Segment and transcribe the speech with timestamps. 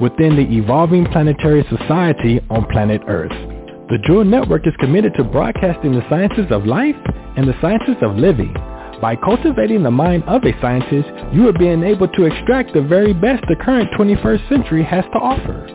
[0.00, 3.32] within the evolving planetary society on planet Earth.
[3.90, 6.96] The Jewel Network is committed to broadcasting the sciences of life
[7.36, 8.54] and the sciences of living.
[9.00, 13.12] By cultivating the mind of a scientist, you are being able to extract the very
[13.12, 15.66] best the current 21st century has to offer.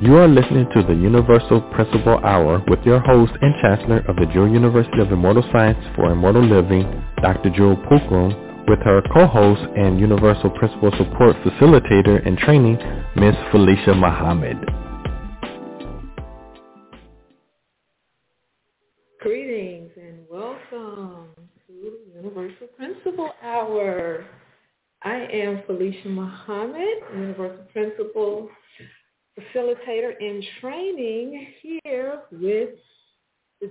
[0.00, 4.26] You are listening to the Universal Principle Hour with your host and Chancellor of the
[4.32, 6.82] Jewel University of Immortal Science for Immortal Living,
[7.22, 7.50] Dr.
[7.50, 12.78] Jewel Pookrum, with her co-host and Universal Principle Support Facilitator and Training,
[13.16, 13.34] Ms.
[13.50, 14.56] Felicia Muhammad.
[19.20, 21.28] Greetings and welcome
[21.66, 24.26] to Universal Principle Hour.
[25.02, 28.48] I am Felicia Muhammad, Universal Principle
[29.38, 32.70] Facilitator in Training here with
[33.60, 33.66] the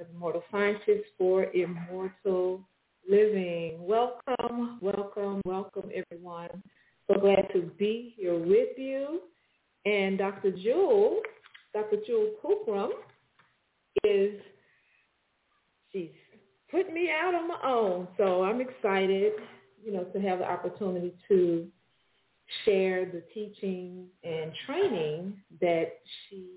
[0.00, 2.64] of Immortal Sciences for Immortal
[3.08, 3.76] Living.
[3.80, 6.48] Welcome, welcome, welcome everyone.
[7.06, 9.20] So glad to be here with you.
[9.84, 10.50] And Dr.
[10.50, 11.20] Jewel,
[11.74, 11.98] Dr.
[12.06, 12.90] Jewel Pookrum
[14.04, 14.40] is
[15.92, 16.08] she's
[16.70, 18.08] put me out on my own.
[18.16, 19.32] So I'm excited,
[19.84, 21.68] you know, to have the opportunity to
[22.64, 26.48] share the teaching and training that she,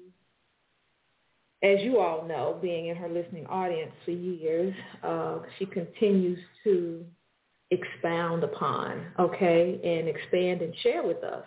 [1.63, 7.03] as you all know, being in her listening audience for years, uh, she continues to
[7.71, 11.43] expound upon, okay, and expand and share with us.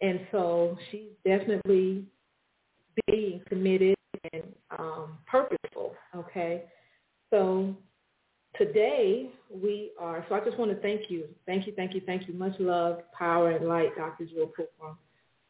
[0.00, 2.04] And so she's definitely
[3.06, 3.94] being committed
[4.32, 4.42] and
[4.78, 6.64] um, purposeful, okay?
[7.30, 7.74] So
[8.56, 11.24] today we are, so I just want to thank you.
[11.44, 12.34] Thank you, thank you, thank you.
[12.34, 14.24] Much love, power, and light, Dr.
[14.26, 14.96] Jewel Pookrum,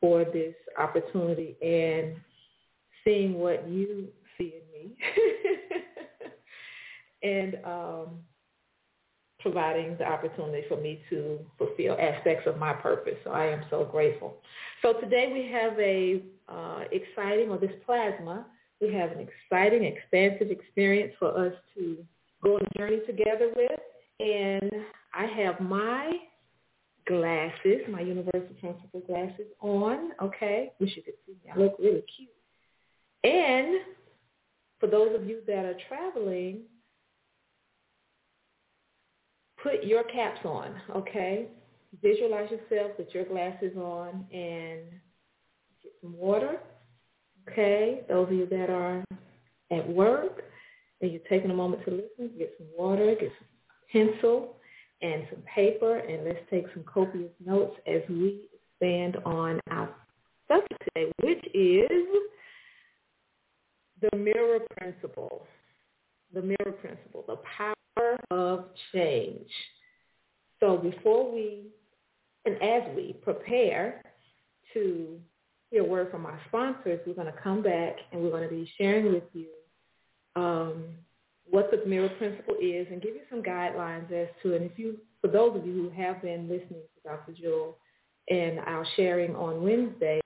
[0.00, 2.16] for this opportunity and
[3.06, 4.96] seeing what you see in me.
[7.22, 8.08] and um,
[9.40, 13.14] providing the opportunity for me to fulfill aspects of my purpose.
[13.24, 14.38] So I am so grateful.
[14.82, 18.46] So today we have a uh, exciting, or this plasma,
[18.80, 21.96] we have an exciting, expansive experience for us to
[22.42, 23.80] go on a journey together with.
[24.18, 24.70] And
[25.14, 26.12] I have my
[27.06, 30.72] glasses, my Universal Principle glasses on, okay?
[30.80, 31.52] Wish you could see me.
[31.54, 32.30] I look really cute.
[33.24, 33.80] And
[34.78, 36.62] for those of you that are traveling,
[39.62, 41.48] put your caps on, okay?
[42.02, 44.82] Visualize yourself with your glasses on and
[45.82, 46.60] get some water,
[47.48, 48.02] okay?
[48.08, 49.04] Those of you that are
[49.72, 50.42] at work
[51.00, 53.48] and you're taking a moment to listen, get some water, get some
[53.92, 54.56] pencil
[55.02, 59.90] and some paper, and let's take some copious notes as we expand on our
[60.48, 61.90] subject today, which is
[64.00, 65.46] the mirror principle.
[66.34, 69.48] The mirror principle, the power of change.
[70.60, 71.66] So before we,
[72.44, 74.02] and as we prepare
[74.74, 75.18] to
[75.70, 78.70] hear word from our sponsors, we're going to come back and we're going to be
[78.76, 79.46] sharing with you
[80.34, 80.84] um,
[81.48, 84.54] what the mirror principle is and give you some guidelines as to.
[84.54, 87.32] And if you, for those of you who have been listening to Dr.
[87.32, 87.76] Jewel
[88.28, 90.20] and our sharing on Wednesday,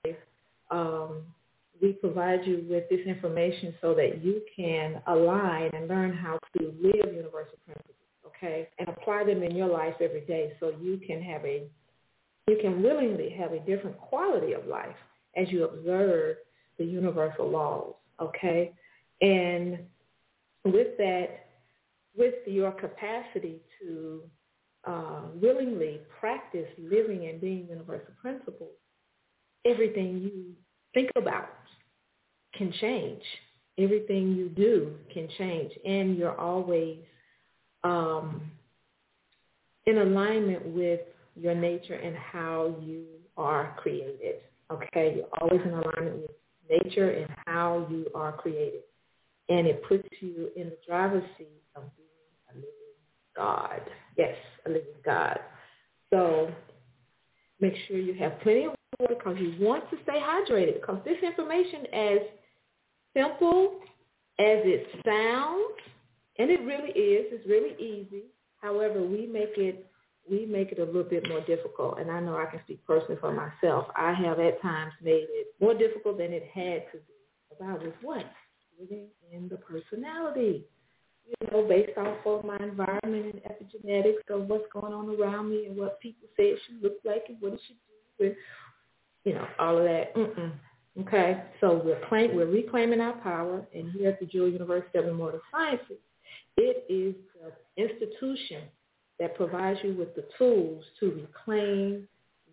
[2.01, 7.13] provide you with this information so that you can align and learn how to live
[7.13, 7.95] universal principles,
[8.25, 11.69] okay, and apply them in your life every day so you can have a,
[12.47, 14.95] you can willingly have a different quality of life
[15.37, 16.37] as you observe
[16.77, 18.73] the universal laws, okay?
[19.21, 19.79] And
[20.65, 21.45] with that,
[22.17, 24.23] with your capacity to
[24.85, 28.73] uh, willingly practice living and being universal principles,
[29.65, 30.55] everything you
[30.93, 31.49] think about
[32.53, 33.21] can change.
[33.77, 36.97] Everything you do can change, and you're always
[37.83, 38.41] um,
[39.85, 41.01] in alignment with
[41.35, 43.05] your nature and how you
[43.37, 44.35] are created.
[44.71, 48.81] Okay, you're always in alignment with nature and how you are created
[49.51, 52.07] and it puts you in the driver's seat of being
[52.51, 52.69] a living
[53.35, 53.81] God.
[54.17, 55.39] Yes, a living God.
[56.09, 56.49] So
[57.59, 61.17] make sure you have plenty of water because you want to stay hydrated because this
[61.21, 62.19] information, as
[63.13, 63.79] simple
[64.39, 65.77] as it sounds,
[66.39, 68.23] and it really is, it's really easy.
[68.61, 69.87] However, we make it
[70.29, 71.99] we make it a little bit more difficult.
[71.99, 73.87] And I know I can speak personally for myself.
[73.95, 77.13] I have at times made it more difficult than it had to be
[77.59, 78.25] about is what?
[78.79, 80.65] Living in the personality.
[81.25, 85.65] You know, based off of my environment and epigenetics of what's going on around me
[85.65, 87.77] and what people say it should look like and what it should
[88.19, 88.35] do and,
[89.23, 90.15] you know, all of that.
[90.15, 90.51] Mm-mm.
[90.99, 95.07] Okay, so we're, claim, we're reclaiming our power, and here at the Jewel University of
[95.07, 95.97] Immortal Sciences,
[96.57, 98.63] it is the institution
[99.17, 102.07] that provides you with the tools to reclaim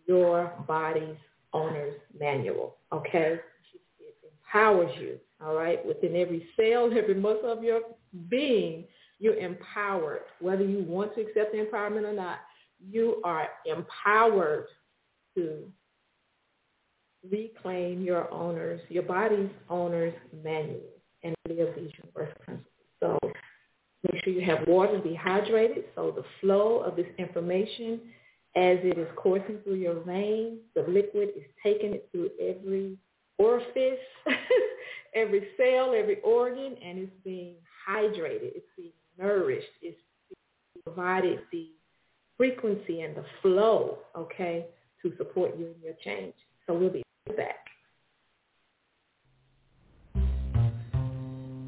[0.07, 1.17] your body's
[1.53, 3.41] owner's manual, okay?
[3.99, 4.15] It
[4.47, 5.85] empowers you, all right?
[5.85, 7.81] Within every cell, every muscle of your
[8.29, 8.85] being,
[9.19, 10.23] you're empowered.
[10.41, 12.39] Whether you want to accept the empowerment or not,
[12.89, 14.67] you are empowered
[15.35, 15.65] to
[17.31, 20.15] reclaim your owner's, your body's owner's
[20.45, 20.81] manual
[21.23, 22.65] and live these universal principles.
[23.01, 23.19] So
[24.03, 28.01] make sure you have water and be hydrated so the flow of this information
[28.57, 32.97] as it is coursing through your veins, the liquid is taking it through every
[33.39, 33.99] orifice,
[35.15, 37.55] every cell, every organ, and it's being
[37.89, 38.57] hydrated.
[38.57, 39.69] It's being nourished.
[39.81, 39.99] It's
[40.29, 41.69] being provided the
[42.37, 44.67] frequency and the flow, okay,
[45.03, 46.35] to support you in your change.
[46.67, 47.03] So we'll be
[47.37, 47.57] back.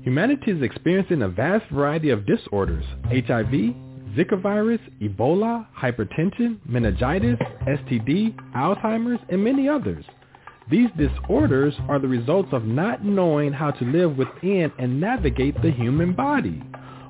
[0.02, 3.74] Humanity is experiencing a vast variety of disorders, HIV,
[4.16, 10.04] Zika virus, Ebola, hypertension, meningitis, STD, Alzheimer's, and many others.
[10.70, 15.70] These disorders are the results of not knowing how to live within and navigate the
[15.70, 16.62] human body.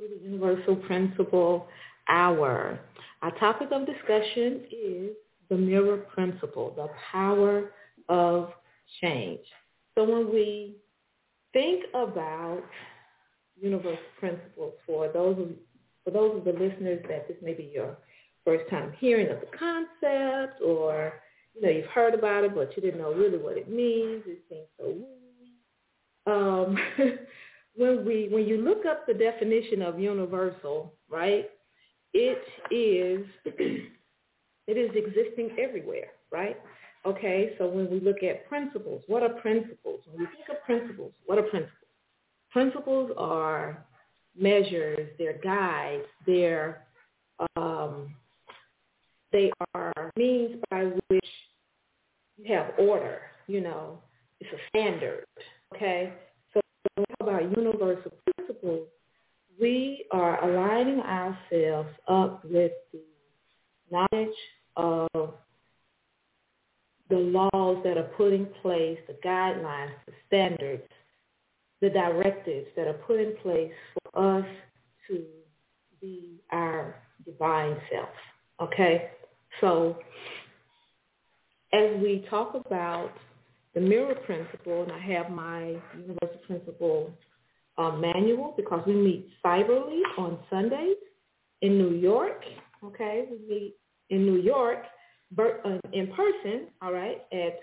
[0.00, 1.68] to the Universal Principle
[2.08, 2.80] Hour.
[3.22, 5.10] Our topic of discussion is
[5.50, 7.72] the mirror principle, the power
[8.08, 8.50] of
[9.02, 9.40] change.
[9.94, 10.76] So when we
[11.52, 12.62] think about
[13.60, 15.48] universal principles for those of,
[16.04, 17.96] for those of the listeners that this may be your
[18.44, 21.12] first time hearing of the concept or
[21.54, 24.38] you know you've heard about it but you didn't know really what it means it
[24.48, 26.78] seems so woo um,
[27.80, 31.50] when we when you look up the definition of universal right
[32.12, 33.26] it is
[34.66, 36.56] it is existing everywhere right
[37.06, 40.00] Okay, so when we look at principles, what are principles?
[40.06, 41.72] When we think of principles, what are principles?
[42.52, 43.86] Principles are
[44.38, 46.84] measures, they're guides, they're
[47.56, 48.14] um,
[49.32, 51.24] they are means by which
[52.36, 53.20] you have order.
[53.46, 53.98] You know,
[54.40, 55.24] it's a standard.
[55.74, 56.12] Okay,
[57.06, 58.88] talk about universal principles,
[59.60, 63.00] we are aligning ourselves up with the
[63.90, 64.36] knowledge
[64.76, 65.34] of
[67.08, 70.82] the laws that are put in place, the guidelines, the standards,
[71.80, 74.46] the directives that are put in place for us
[75.08, 75.24] to
[76.00, 76.94] be our
[77.24, 78.08] divine self.
[78.60, 79.10] Okay?
[79.60, 79.98] So
[81.72, 83.12] as we talk about
[83.74, 87.10] the mirror principle, and I have my universal principle
[87.78, 90.96] uh, manual because we meet cyberly on Sundays
[91.62, 92.42] in New York.
[92.84, 93.76] Okay, we meet
[94.10, 94.84] in New York
[95.38, 97.60] uh, in person, all right, at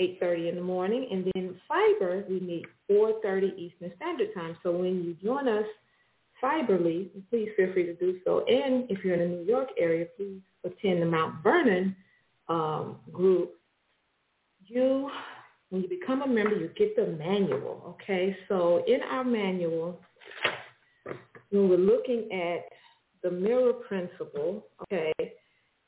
[0.00, 1.08] 8.30 in the morning.
[1.10, 4.56] And then Fiber, we meet 4.30 Eastern Standard Time.
[4.62, 5.66] So when you join us
[6.42, 8.44] Fiberly, please feel free to do so.
[8.46, 11.94] And if you're in the New York area, please attend the Mount Vernon
[12.48, 13.52] um, group.
[14.66, 15.10] You,
[15.72, 18.36] when you become a member, you get the manual, okay?
[18.46, 19.98] So in our manual,
[21.48, 22.66] when we're looking at
[23.22, 25.14] the mirror principle, okay,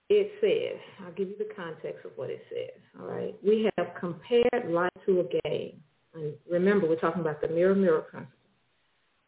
[0.08, 3.34] it says, I'll give you the context of what it says, all right?
[3.46, 5.82] We have compared life to a game.
[6.14, 8.38] And remember, we're talking about the mirror-mirror principle.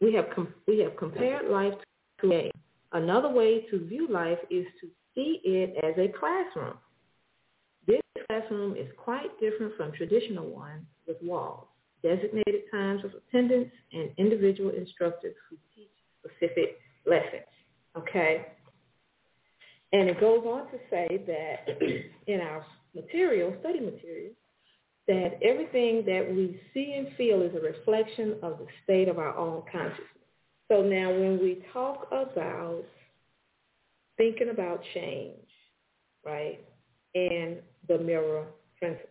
[0.01, 1.75] We have, com- we have compared life
[2.23, 2.51] to a game.
[2.93, 6.79] Another way to view life is to see it as a classroom.
[8.29, 11.67] Classroom is quite different from traditional ones with walls,
[12.03, 15.91] designated times of attendance, and individual instructors who teach
[16.21, 17.47] specific lessons.
[17.97, 18.47] Okay?
[19.93, 21.79] And it goes on to say that
[22.27, 22.65] in our
[22.95, 24.33] material, study material,
[25.07, 29.37] that everything that we see and feel is a reflection of the state of our
[29.37, 30.07] own consciousness.
[30.69, 32.83] So now when we talk about
[34.17, 35.47] thinking about change,
[36.25, 36.59] right,
[37.15, 38.47] and the mirror
[38.79, 39.11] principle,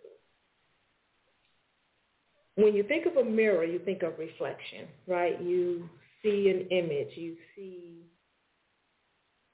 [2.55, 5.41] when you think of a mirror, you think of reflection, right?
[5.41, 5.89] You
[6.23, 8.05] see an image, you see,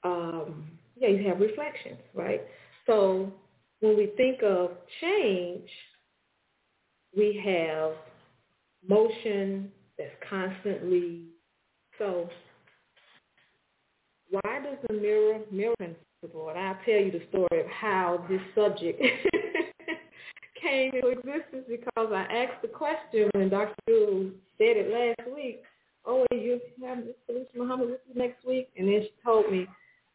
[0.04, 2.42] um, yeah, you have reflections, right?
[2.86, 3.32] So
[3.80, 5.68] when we think of change,
[7.16, 7.92] we have
[8.88, 11.24] motion that's constantly
[11.98, 12.28] so
[14.30, 15.74] why does the mirror mirror
[16.22, 19.00] and I'll tell you the story of how this subject
[20.62, 23.74] came into existence because I asked the question when Dr.
[23.88, 25.62] Jewel said it last week,
[26.04, 29.66] oh you have Miss Felicia Muhammad with you next week and then she told me,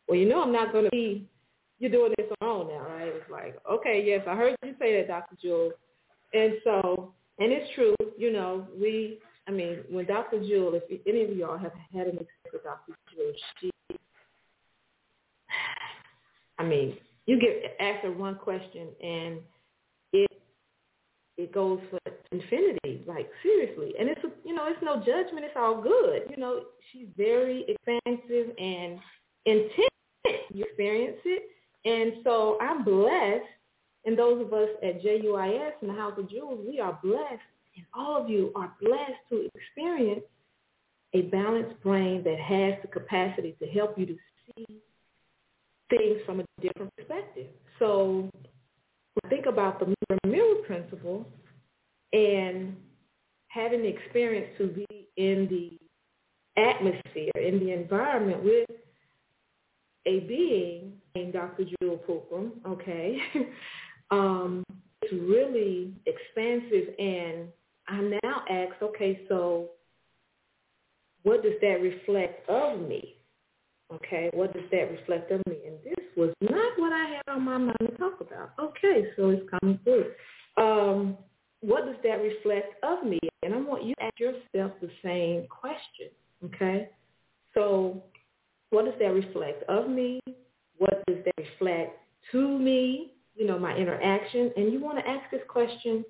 [0.07, 1.27] Well you know I'm not gonna be
[1.79, 3.07] you're doing this on now, right?
[3.07, 5.35] It's like, okay, yes, I heard you say that, Dr.
[5.39, 5.71] Jewel.
[6.33, 10.39] And so and it's true, you know, we, I mean, when Dr.
[10.39, 12.93] Jewel, if any of y'all have had an experience with Dr.
[13.13, 13.69] Jewel, she,
[16.57, 19.39] I mean, you get asked one question and
[20.13, 20.31] it
[21.37, 21.99] it goes for
[22.31, 23.93] infinity, like seriously.
[23.99, 25.45] And it's a, you know, it's no judgment.
[25.45, 26.23] It's all good.
[26.29, 28.99] You know, she's very expansive and
[29.45, 29.87] intense.
[30.53, 31.43] You experience it,
[31.85, 33.45] and so I'm blessed
[34.07, 37.43] and those of us at JUIS and the House of Jewels, we are blessed,
[37.75, 40.23] and all of you are blessed to experience
[41.13, 44.15] a balanced brain that has the capacity to help you to
[44.55, 44.65] see
[45.89, 47.48] things from a different perspective.
[47.79, 48.29] So
[49.29, 51.27] think about the mirror mirror principle
[52.13, 52.75] and
[53.50, 55.77] having the experience to be in the
[56.62, 58.70] atmosphere, in the environment with
[60.06, 61.65] a being named Dr.
[61.82, 63.17] Jewel Pookrum, okay,
[64.12, 64.63] um,
[65.01, 66.94] it's really expansive.
[66.98, 67.50] And
[67.88, 69.70] I now ask, okay, so
[71.24, 73.16] what does that reflect of me?
[73.94, 75.58] Okay, what does that reflect of me?
[75.65, 78.51] And this was not what I had on my mind to talk about.
[78.60, 80.12] Okay, so it's coming through.
[80.58, 81.17] Um,
[81.62, 83.20] what does that reflect of me?
[83.44, 86.10] And I want you to ask yourself the same question.
[86.46, 86.89] Okay,
[87.53, 88.03] so
[88.72, 90.20] what does that reflect of me?
[90.77, 91.98] What does that reflect
[92.32, 93.13] to me?
[93.38, 94.51] you know, my interaction.
[94.58, 96.03] And you want to ask this question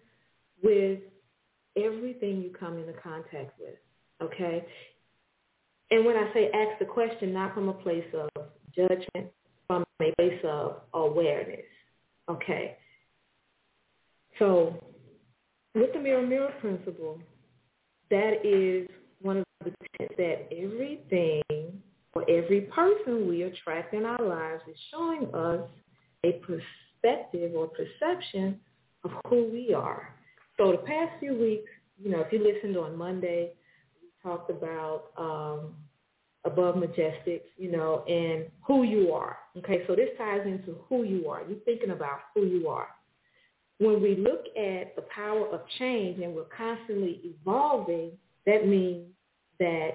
[0.64, 1.00] with
[1.76, 3.76] everything you come into contact with,
[4.22, 4.66] okay?
[5.92, 8.30] And when I say ask the question, not from a place of
[8.76, 9.32] judgment,
[9.68, 11.66] from a place of awareness,
[12.30, 12.78] okay?
[14.40, 14.84] So
[15.74, 17.20] with the mirror mirror principle,
[18.10, 18.88] that is
[19.22, 21.82] one of the things that everything
[22.14, 25.68] or every person we attract in our lives is showing us
[26.24, 28.60] a perspective or perception
[29.04, 30.14] of who we are.
[30.58, 31.70] So the past few weeks,
[32.04, 33.52] you know, if you listened on Monday,
[34.24, 35.76] talked about um,
[36.46, 39.38] above majestics, you know, and who you are.
[39.58, 41.42] Okay, so this ties into who you are.
[41.48, 42.88] You're thinking about who you are.
[43.80, 48.12] When we look at the power of change and we're constantly evolving,
[48.46, 49.08] that means
[49.60, 49.92] that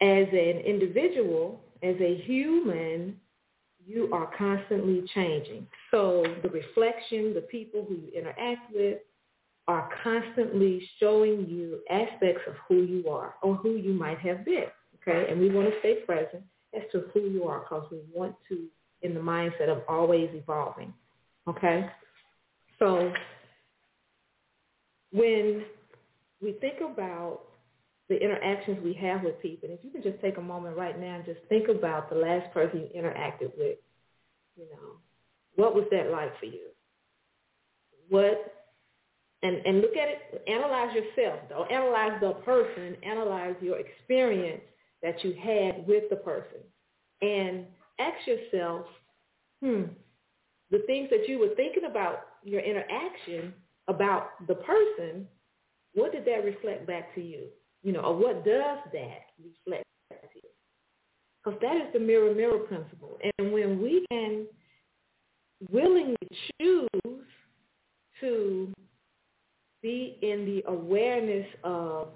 [0.00, 3.18] as an individual, as a human,
[3.86, 5.66] you are constantly changing.
[5.90, 8.98] So the reflection, the people who you interact with
[9.68, 14.66] are constantly showing you aspects of who you are or who you might have been.
[15.02, 16.42] Okay, and we want to stay present
[16.74, 18.66] as to who you are because we want to
[19.02, 20.92] in the mindset of always evolving.
[21.48, 21.88] Okay,
[22.78, 23.12] so
[25.12, 25.64] when
[26.40, 27.40] we think about
[28.08, 29.68] the interactions we have with people.
[29.70, 32.52] If you can just take a moment right now and just think about the last
[32.52, 33.78] person you interacted with,
[34.56, 34.98] you know,
[35.56, 36.68] what was that like for you?
[38.08, 38.55] What
[39.42, 41.40] and and look at it, analyze yourself.
[41.48, 44.62] Don't analyze the person, analyze your experience
[45.02, 46.60] that you had with the person.
[47.22, 47.66] And
[47.98, 48.86] ask yourself,
[49.62, 49.84] hmm,
[50.70, 53.54] the things that you were thinking about your interaction
[53.88, 55.26] about the person,
[55.94, 57.46] what did that reflect back to you?
[57.82, 60.50] You know, or what does that reflect back to you?
[61.44, 63.18] Because that is the mirror mirror principle.
[63.38, 64.46] And when we can
[65.70, 66.16] willingly
[66.60, 66.88] choose
[68.20, 68.72] to
[69.82, 72.08] be in the awareness of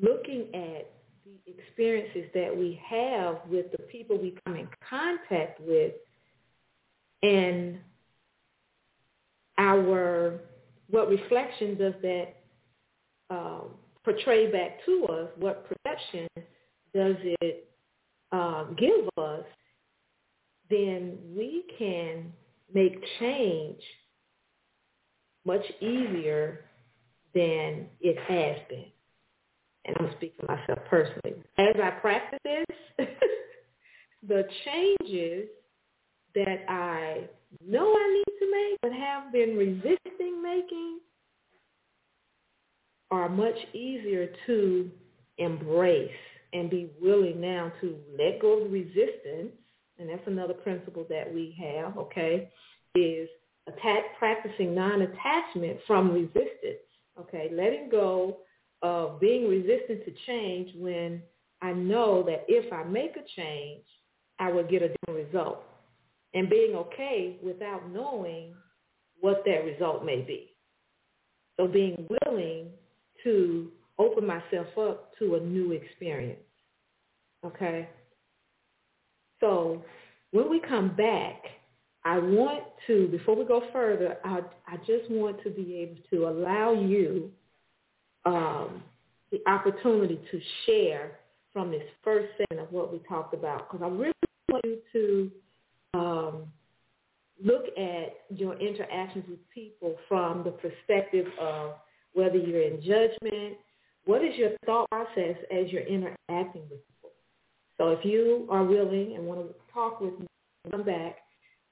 [0.00, 0.90] looking at
[1.24, 5.92] the experiences that we have with the people we come in contact with
[7.22, 7.78] and
[9.58, 10.40] our
[10.88, 12.36] what reflection does that
[13.30, 13.70] um,
[14.04, 15.28] portray back to us?
[15.36, 16.28] What perception
[16.94, 17.68] does it
[18.30, 19.44] um, give us?
[20.70, 22.32] Then we can
[22.72, 23.80] make change
[25.46, 26.64] much easier
[27.34, 28.86] than it has been.
[29.84, 31.34] And I'm speaking for myself personally.
[31.58, 32.66] As I practice this,
[34.28, 35.48] the changes
[36.34, 37.28] that I
[37.66, 41.00] know I need to make but have been resisting making
[43.10, 44.90] are much easier to
[45.38, 46.10] embrace
[46.52, 49.52] and be willing now to let go of resistance,
[49.98, 52.50] and that's another principle that we have, okay,
[52.94, 53.28] is
[53.66, 56.82] attack, practicing non-attachment from resistance,
[57.18, 58.38] okay, letting go
[58.82, 61.22] of being resistant to change when
[61.62, 63.84] I know that if I make a change,
[64.38, 65.62] I will get a different result.
[66.34, 68.54] And being okay without knowing
[69.20, 70.54] what that result may be.
[71.56, 72.68] So being willing
[73.24, 76.40] to open myself up to a new experience.
[77.44, 77.88] Okay?
[79.40, 79.82] So
[80.32, 81.42] when we come back,
[82.06, 86.28] I want to, before we go further, I, I just want to be able to
[86.28, 87.32] allow you
[88.24, 88.84] um,
[89.32, 91.18] the opportunity to share
[91.52, 94.12] from this first segment of what we talked about because I really
[94.48, 96.44] want you to um,
[97.44, 101.72] look at your interactions with people from the perspective of
[102.12, 103.56] whether you're in judgment,
[104.04, 107.10] what is your thought process as you're interacting with people.
[107.78, 110.26] So if you are willing and want to talk with me,
[110.70, 111.16] come back.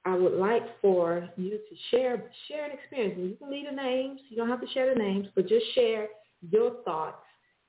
[0.05, 3.15] I would like for you to share share an experience.
[3.17, 4.19] You can leave the names.
[4.29, 6.07] You don't have to share the names, but just share
[6.47, 7.23] your thoughts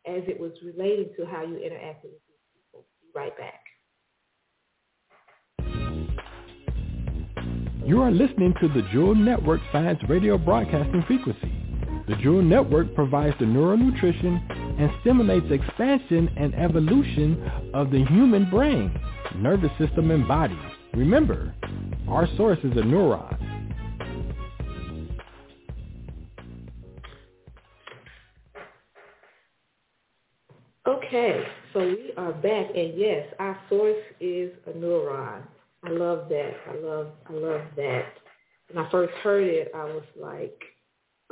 [0.07, 2.85] as it was relating to how you interacted with these people.
[3.00, 3.61] Be right back.
[7.87, 11.52] You are listening to the Jewel Network Science Radio Broadcasting Frequency.
[12.09, 14.45] The Jewel Network provides the neural nutrition
[14.78, 18.93] and stimulates expansion and evolution of the human brain,
[19.37, 20.59] nervous system, and body.
[20.95, 21.55] Remember,
[22.09, 23.57] our source is a neuron.
[30.87, 35.43] Okay, so we are back, and yes, our source is a neuron.
[35.85, 36.53] I love that.
[36.69, 38.07] I love, I love that.
[38.71, 40.61] When I first heard it, I was like,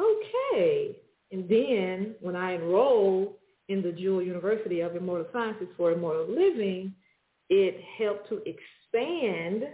[0.01, 0.97] okay.
[1.33, 3.35] And then when I enrolled
[3.69, 6.95] in the Jewel University of Immortal Sciences for Immortal Living,
[7.49, 9.65] it helped to expand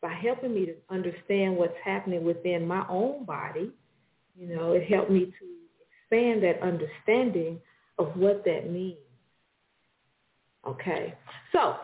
[0.00, 3.70] by helping me to understand what's happening within my own body.
[4.36, 5.46] You know, it helped me to
[6.10, 7.60] expand that understanding
[7.98, 8.98] of what that means.
[10.66, 11.14] Okay,
[11.52, 11.76] so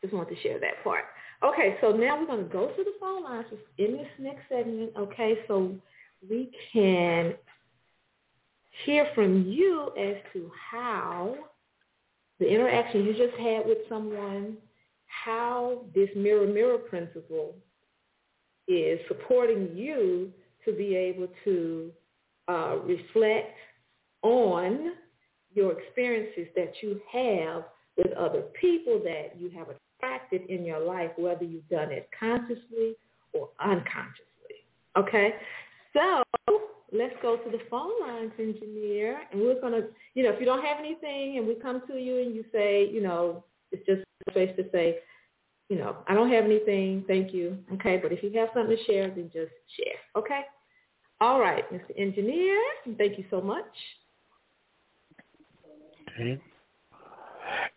[0.00, 1.04] just want to share that part.
[1.42, 3.46] Okay, so now we're going to go to the phone lines
[3.78, 5.74] in this next segment, okay, so
[6.28, 7.34] we can
[8.84, 11.34] hear from you as to how
[12.38, 14.56] the interaction you just had with someone,
[15.24, 17.54] how this mirror-mirror principle
[18.68, 20.30] is supporting you
[20.64, 21.90] to be able to
[22.48, 23.56] uh, reflect
[24.22, 24.92] on
[25.54, 27.64] your experiences that you have
[27.96, 32.94] with other people that you have attracted in your life, whether you've done it consciously
[33.32, 34.22] or unconsciously.
[34.96, 35.34] Okay?
[35.92, 36.22] So
[36.92, 40.46] let's go to the phone lines, engineer, and we're going to, you know, if you
[40.46, 44.02] don't have anything and we come to you and you say, you know, it's just
[44.28, 44.98] a place to say,
[45.68, 47.58] you know, I don't have anything, thank you.
[47.74, 49.96] Okay, but if you have something to share, then just share.
[50.16, 50.40] Okay?
[51.20, 51.92] All right, Mr.
[51.96, 52.58] Engineer,
[52.98, 53.64] thank you so much.
[56.14, 56.40] Okay.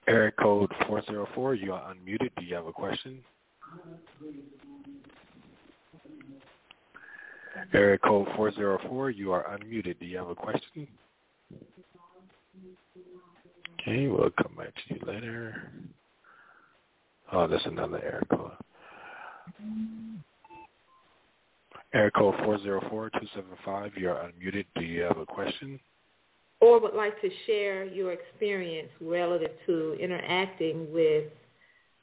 [0.07, 2.29] Area code 404, you are unmuted.
[2.37, 3.23] Do you have a question?
[7.73, 9.99] Area code 404, you are unmuted.
[9.99, 10.87] Do you have a question?
[13.79, 15.71] Okay, we'll come back to you later.
[17.31, 18.51] Oh, that's another area code.
[21.93, 24.65] Area code 404-275, you are unmuted.
[24.75, 25.79] Do you have a question?
[26.61, 31.25] or would like to share your experience relative to interacting with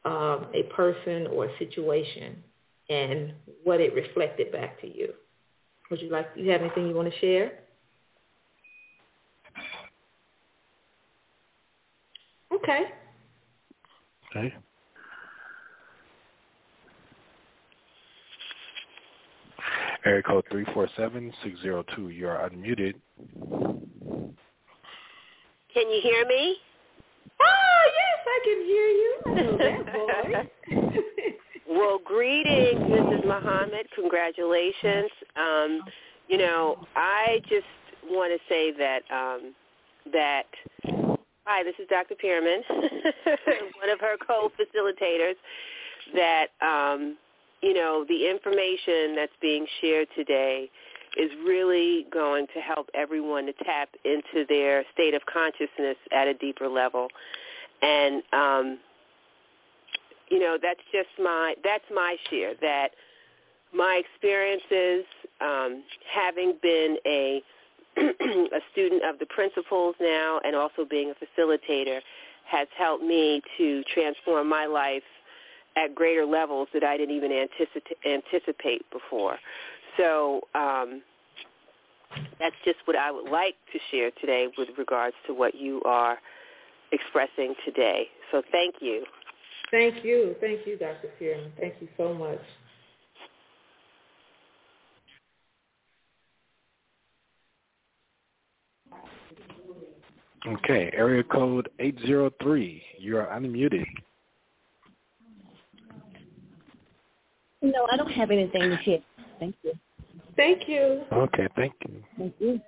[0.04, 2.42] um, a person or a situation
[2.88, 3.32] and
[3.64, 5.12] what it reflected back to you.
[5.90, 7.60] Would you like, you have anything you want to share?
[12.52, 12.82] Okay.
[14.30, 14.54] Okay.
[20.04, 22.94] Area code 347-602, you are unmuted.
[25.72, 26.56] Can you hear me?
[27.40, 29.20] Oh, yes, I can hear you.
[29.26, 30.46] I know that
[31.68, 33.24] well, greetings, Mrs.
[33.26, 33.86] Muhammad.
[33.94, 35.10] Congratulations.
[35.36, 35.82] Um,
[36.28, 37.66] you know, I just
[38.08, 39.54] want to say that um,
[40.12, 40.46] that
[41.46, 42.14] hi, this is Dr.
[42.22, 45.34] Pierman, one of her co-facilitators.
[46.14, 47.16] That um,
[47.62, 50.70] you know, the information that's being shared today
[51.16, 56.34] is really going to help everyone to tap into their state of consciousness at a
[56.34, 57.08] deeper level.
[57.82, 58.78] And um,
[60.28, 62.88] you know, that's just my that's my share that
[63.74, 65.04] my experiences
[65.40, 67.42] um, having been a
[67.98, 72.00] a student of the principles now and also being a facilitator
[72.46, 75.02] has helped me to transform my life
[75.76, 79.36] at greater levels that I didn't even anticipate, anticipate before.
[79.96, 81.02] So um,
[82.38, 86.18] that's just what I would like to share today with regards to what you are
[86.92, 88.06] expressing today.
[88.30, 89.04] So thank you.
[89.70, 90.36] Thank you.
[90.40, 91.08] Thank you, Dr.
[91.20, 91.50] Fearman.
[91.58, 92.40] Thank you so much.
[100.46, 102.82] Okay, area code 803.
[102.98, 103.84] You are unmuted.
[107.62, 108.98] No, I don't have anything to share.
[109.38, 109.72] Thank you.
[110.36, 111.02] Thank you.
[111.12, 112.02] Okay, thank you.
[112.18, 112.60] Thank you.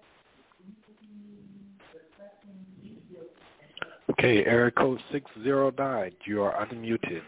[4.12, 6.12] Okay, area code 609.
[6.26, 7.22] You are unmuted.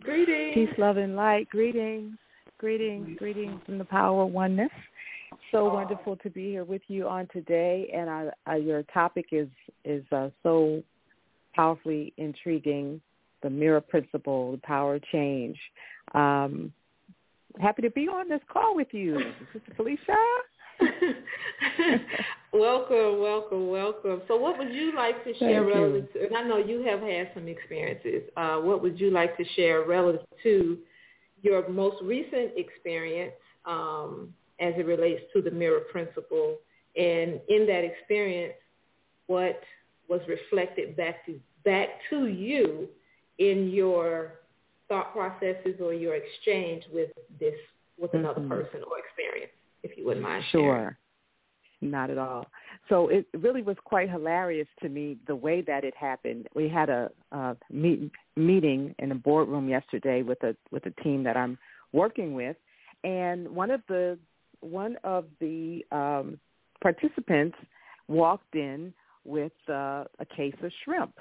[0.00, 0.54] Greetings.
[0.54, 1.48] Peace, love, and light.
[1.50, 2.16] Greetings.
[2.58, 3.16] Greetings.
[3.18, 4.70] Greetings from the power of oneness.
[5.52, 9.48] So wonderful to be here with you on today, and I, I, your topic is
[9.84, 10.82] is uh, so
[11.54, 13.00] powerfully intriguing.
[13.44, 15.58] The mirror principle, the power of change.
[16.14, 16.72] Um,
[17.60, 19.18] happy to be on this call with you,
[19.52, 20.16] Sister Felicia.
[22.54, 24.22] welcome, welcome, welcome.
[24.28, 27.00] So what would you like to share Thank relative to, and I know you have
[27.00, 30.78] had some experiences, uh, what would you like to share relative to
[31.42, 33.34] your most recent experience
[33.66, 36.56] um, as it relates to the mirror principle?
[36.96, 38.54] And in that experience,
[39.26, 39.60] what
[40.08, 42.88] was reflected back to, back to you
[43.38, 44.40] in your
[44.88, 47.54] thought processes or your exchange with this,
[47.98, 48.48] with another Mhm.
[48.48, 50.76] person or experience, if you wouldn't mind Sure.
[50.76, 50.96] sharing.
[51.80, 52.46] Not at all.
[52.88, 56.48] So it really was quite hilarious to me the way that it happened.
[56.54, 61.22] We had a, a meet, meeting in a boardroom yesterday with a with a team
[61.24, 61.58] that I'm
[61.92, 62.56] working with,
[63.02, 64.18] and one of the
[64.60, 66.40] one of the um,
[66.80, 67.56] participants
[68.08, 68.94] walked in
[69.24, 71.18] with uh, a case of shrimp,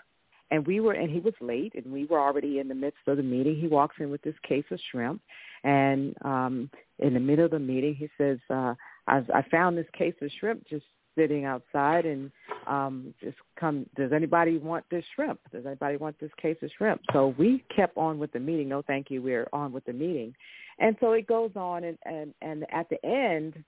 [0.51, 3.17] and we were and he was late, and we were already in the midst of
[3.17, 3.55] the meeting.
[3.55, 5.21] He walks in with this case of shrimp,
[5.63, 8.39] and um, in the middle of the meeting, he says.
[8.49, 8.73] Uh,
[9.07, 12.31] I, I found this case of shrimp just sitting outside and
[12.67, 17.01] um just come does anybody want this shrimp does anybody want this case of shrimp
[17.11, 20.33] so we kept on with the meeting no thank you we're on with the meeting
[20.79, 23.63] and so it goes on and and and at the end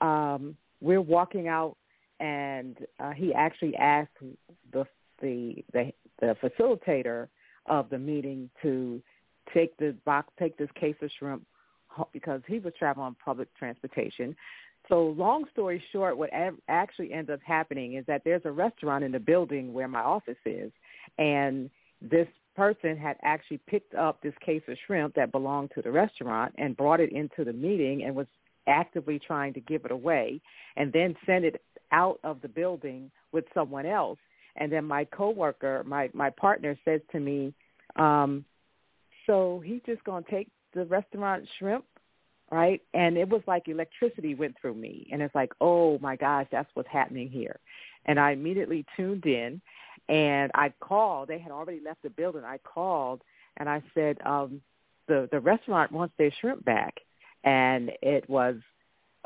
[0.00, 1.76] um we're walking out
[2.20, 4.08] and uh, he actually asked
[4.72, 4.86] the
[5.20, 7.28] the the the facilitator
[7.66, 9.02] of the meeting to
[9.52, 11.44] take the box take this case of shrimp
[12.12, 14.36] because he was traveling on public transportation
[14.88, 16.30] so long story short, what
[16.68, 20.36] actually ends up happening is that there's a restaurant in the building where my office
[20.44, 20.70] is,
[21.18, 25.90] and this person had actually picked up this case of shrimp that belonged to the
[25.90, 28.26] restaurant and brought it into the meeting and was
[28.66, 30.40] actively trying to give it away
[30.76, 31.60] and then sent it
[31.92, 34.18] out of the building with someone else.
[34.56, 37.54] And then my coworker, my my partner says to me,
[37.96, 38.44] um,
[39.26, 41.84] so he's just to take the restaurant shrimp
[42.50, 42.80] right?
[42.94, 45.08] And it was like electricity went through me.
[45.12, 47.58] And it's like, oh my gosh, that's what's happening here.
[48.04, 49.60] And I immediately tuned in
[50.08, 51.28] and I called.
[51.28, 52.44] They had already left the building.
[52.44, 53.22] I called
[53.56, 54.60] and I said, um,
[55.08, 56.94] the, the restaurant wants their shrimp back.
[57.44, 58.56] And it was,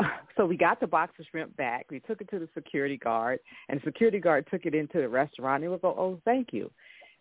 [0.37, 1.87] so we got the box of shrimp back.
[1.91, 5.09] We took it to the security guard and the security guard took it into the
[5.09, 5.63] restaurant.
[5.63, 6.71] And it was, oh, oh, thank you.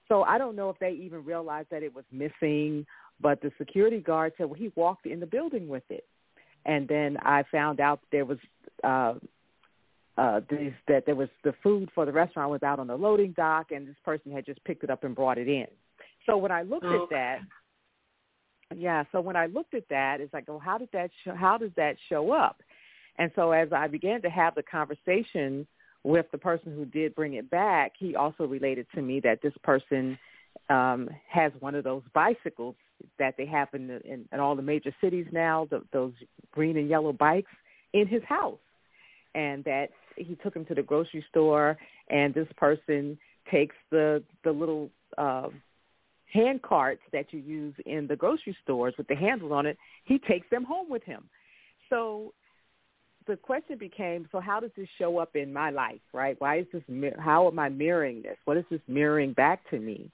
[0.07, 2.85] So I don't know if they even realized that it was missing
[3.21, 6.05] but the security guard said, well, he walked in the building with it.
[6.65, 8.37] And then I found out there was
[8.83, 9.15] uh,
[10.17, 13.33] uh, this, that there was the food for the restaurant was out on the loading
[13.35, 15.67] dock, and this person had just picked it up and brought it in.
[16.25, 17.03] So when I looked Oh.
[17.03, 17.39] at that,
[18.75, 19.03] yeah.
[19.11, 21.71] So when I looked at that, it's like, well, how did that show, how does
[21.75, 22.61] that show up?
[23.19, 25.67] And so as I began to have the conversation
[26.03, 29.53] with the person who did bring it back, he also related to me that this
[29.61, 30.17] person
[30.69, 32.75] um, has one of those bicycles
[33.17, 36.13] that they have in, the, in, in all the major cities now, the, those
[36.51, 37.51] green and yellow bikes,
[37.93, 38.59] in his house,
[39.35, 41.77] and that he took him to the grocery store,
[42.09, 43.17] and this person
[43.51, 45.47] takes the the little uh,
[46.31, 49.77] hand carts that you use in the grocery stores with the handles on it.
[50.03, 51.23] He takes them home with him.
[51.89, 52.33] So
[53.29, 56.35] the question became, so how does this show up in my life, right?
[56.39, 56.81] Why is this?
[57.19, 58.37] How am I mirroring this?
[58.45, 60.11] What is this mirroring back to me?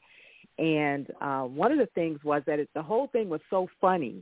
[0.58, 4.21] And uh, one of the things was that it, the whole thing was so funny,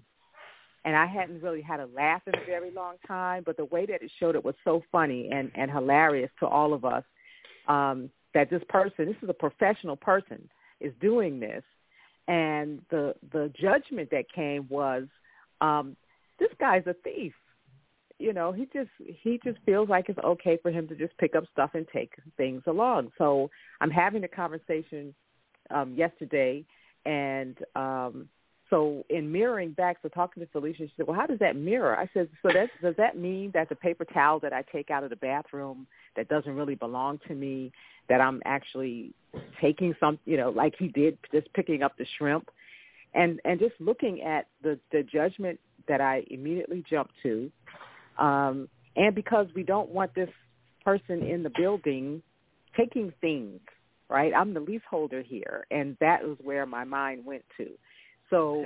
[0.86, 3.42] and I hadn't really had a laugh in a very long time.
[3.46, 6.74] But the way that it showed it was so funny and and hilarious to all
[6.74, 7.04] of us.
[7.68, 11.64] Um, that this person, this is a professional person, is doing this,
[12.28, 15.04] and the the judgment that came was,
[15.62, 15.96] um,
[16.40, 17.34] this guy's a thief.
[18.20, 21.36] You know, he just he just feels like it's okay for him to just pick
[21.36, 23.12] up stuff and take things along.
[23.18, 23.50] So
[23.82, 25.14] I'm having a conversation
[25.72, 26.66] um, yesterday,
[27.06, 28.30] and um,
[28.70, 31.98] so in mirroring back, so talking to Felicia, she said, "Well, how does that mirror?"
[31.98, 35.04] I said, "So that does that mean that the paper towel that I take out
[35.04, 37.72] of the bathroom that doesn't really belong to me,
[38.10, 39.14] that I'm actually
[39.60, 42.50] taking some, you know, like he did, just picking up the shrimp,
[43.14, 47.52] and and just looking at the the judgment that I immediately jumped to,
[48.18, 50.30] um, and because we don't want this
[50.84, 52.22] person in the building
[52.78, 53.60] taking things,
[54.10, 54.34] right?
[54.36, 57.68] I'm the leaseholder here, and that was where my mind went to.
[58.30, 58.66] So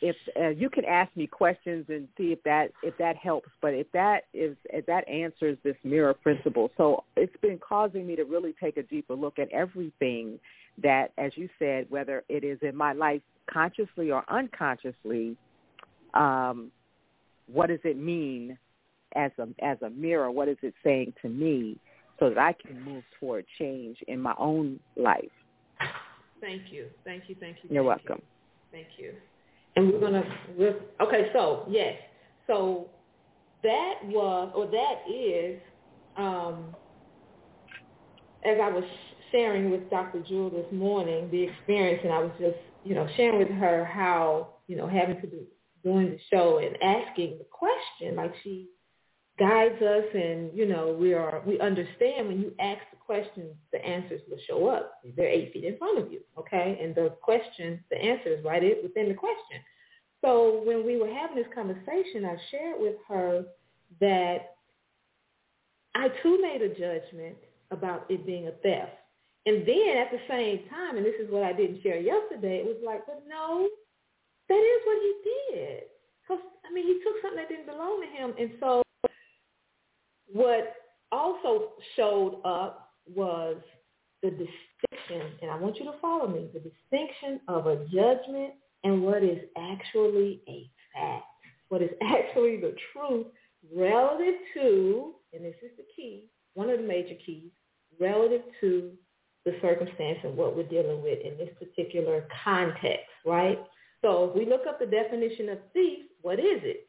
[0.00, 3.74] if uh, you can ask me questions and see if that if that helps, but
[3.74, 8.24] if that is if that answers this mirror principle, so it's been causing me to
[8.24, 10.38] really take a deeper look at everything
[10.82, 15.36] that, as you said, whether it is in my life consciously or unconsciously,
[16.14, 16.70] um,
[17.46, 18.58] what does it mean
[19.14, 20.30] as a as a mirror?
[20.30, 21.78] What is it saying to me,
[22.18, 25.30] so that I can move toward change in my own life?
[26.40, 26.86] Thank you.
[27.04, 27.36] Thank you.
[27.40, 27.70] Thank you.
[27.72, 28.22] You're thank welcome.
[28.22, 28.78] You.
[28.78, 29.12] Thank you.
[29.76, 30.24] And we're gonna.
[30.56, 31.30] We're, okay.
[31.32, 31.96] So yes.
[32.46, 32.90] So
[33.62, 35.60] that was or that is,
[36.16, 36.74] um,
[38.44, 38.84] as I was
[39.32, 40.20] sharing with Dr.
[40.20, 44.48] Jewel this morning, the experience, and I was just you know sharing with her how
[44.66, 45.44] you know having to do
[45.82, 48.68] doing the show and asking the question like she
[49.38, 53.84] guides us and you know we are we understand when you ask the questions the
[53.84, 55.00] answers will show up.
[55.16, 56.78] They're eight feet in front of you okay?
[56.80, 59.58] And the question the answer is right in- within the question.
[60.20, 63.44] So when we were having this conversation i shared with her
[64.00, 64.54] that
[65.96, 67.36] i too made a judgment
[67.72, 68.92] about it being a theft.
[69.46, 72.66] And then at the same time and this is what i didn't share yesterday it
[72.66, 73.68] was like but no
[74.48, 75.14] that is what he
[75.56, 75.82] did.
[76.22, 78.32] Because i mean he took something that didn't belong to him.
[78.38, 78.83] And so
[80.34, 80.74] what
[81.12, 83.56] also showed up was
[84.22, 89.02] the distinction, and I want you to follow me, the distinction of a judgment and
[89.02, 91.24] what is actually a fact,
[91.68, 93.26] what is actually the truth
[93.74, 97.50] relative to, and this is the key, one of the major keys,
[98.00, 98.90] relative to
[99.44, 103.58] the circumstance and what we're dealing with in this particular context, right?
[104.02, 106.88] So if we look up the definition of thief, what is it?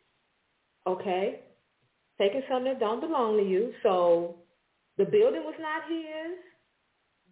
[0.88, 1.42] Okay,
[2.18, 3.74] taking something that don't belong to you.
[3.84, 4.36] So
[4.98, 6.38] the building was not his.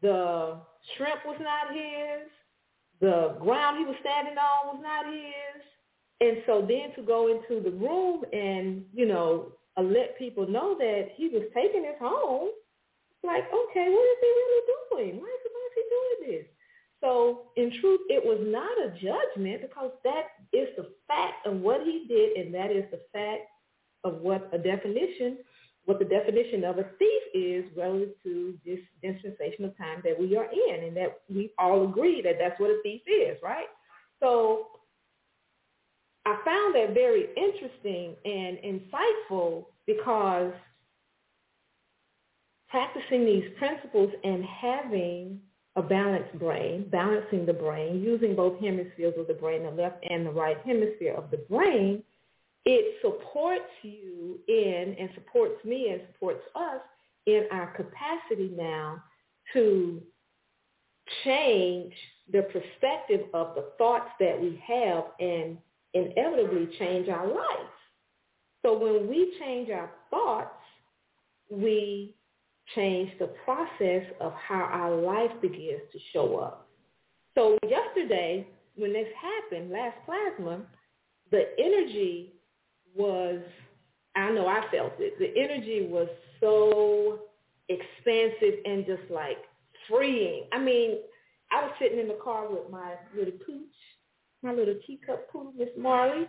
[0.01, 0.57] The
[0.95, 2.29] shrimp was not his.
[2.99, 5.63] The ground he was standing on was not his.
[6.21, 10.75] And so then to go into the room and, you know, uh, let people know
[10.77, 12.49] that he was taking his home,
[13.23, 15.21] like, okay, what is he really doing?
[15.21, 16.45] Why is, why is he doing this?
[17.01, 21.81] So in truth, it was not a judgment because that is the fact of what
[21.81, 23.41] he did, and that is the fact
[24.03, 25.37] of what a definition,
[25.85, 30.35] what the definition of a thief is relative to this dispensation of time that we
[30.37, 33.67] are in, and that we all agree that that's what a thief is, right?
[34.19, 34.67] So
[36.25, 40.53] I found that very interesting and insightful because
[42.69, 45.39] practicing these principles and having
[45.75, 50.25] a balanced brain, balancing the brain, using both hemispheres of the brain, the left and
[50.25, 52.03] the right hemisphere of the brain,
[52.65, 56.81] it supports you in and supports me and supports us
[57.25, 59.03] in our capacity now
[59.53, 60.01] to
[61.23, 61.93] change
[62.31, 65.57] the perspective of the thoughts that we have and
[65.93, 67.73] inevitably change our life.
[68.61, 70.55] So when we change our thoughts,
[71.49, 72.15] we
[72.75, 76.69] change the process of how our life begins to show up.
[77.35, 80.61] So yesterday, when this happened, last plasma,
[81.31, 82.32] the energy
[82.95, 83.41] was,
[84.15, 86.07] I know I felt it, the energy was
[86.39, 87.19] so
[87.69, 89.37] expansive and just like
[89.89, 90.45] freeing.
[90.51, 90.99] I mean,
[91.51, 93.75] I was sitting in the car with my little pooch,
[94.41, 96.27] my little teacup pooch, Miss Marley,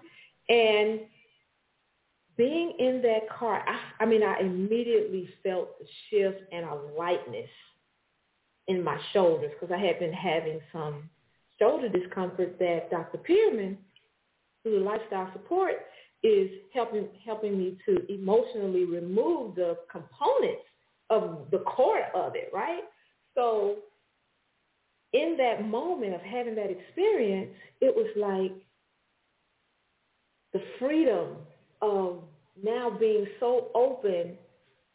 [0.48, 1.00] and
[2.37, 7.48] being in that car, I, I mean, I immediately felt the shift and a lightness
[8.66, 11.09] in my shoulders because I had been having some
[11.59, 13.18] shoulder discomfort that Dr.
[13.18, 13.79] Pearman,
[14.62, 15.74] through the lifestyle support,
[16.25, 20.63] is helping helping me to emotionally remove the components
[21.11, 22.83] of the core of it, right?
[23.35, 23.77] So
[25.13, 28.53] in that moment of having that experience, it was like
[30.55, 31.37] the freedom
[31.83, 32.23] of
[32.63, 34.37] now being so open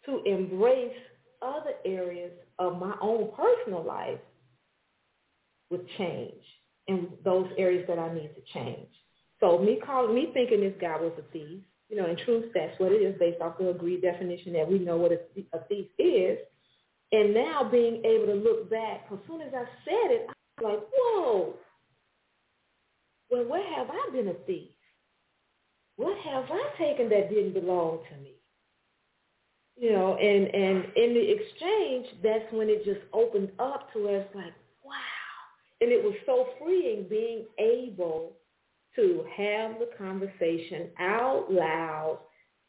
[0.06, 0.96] to embrace
[1.42, 4.20] other areas of my own personal life
[5.70, 6.42] with change
[6.88, 8.90] in those areas that I need to change.
[9.40, 12.80] So me calling me thinking this guy was a thief, you know, in truth, that's
[12.80, 15.20] what it is based off the agreed definition that we know what a,
[15.54, 16.38] a thief is.
[17.12, 20.72] And now being able to look back, as soon as I said it, I was
[20.72, 21.54] like, whoa,
[23.32, 24.70] well, where have I been a thief?
[25.96, 28.34] What have I taken that didn't belong to me?
[29.76, 34.26] You know, and, and in the exchange, that's when it just opened up to us
[34.36, 34.94] like, wow.
[35.82, 38.34] And it was so freeing being able
[39.00, 42.20] to have the conversation out loud,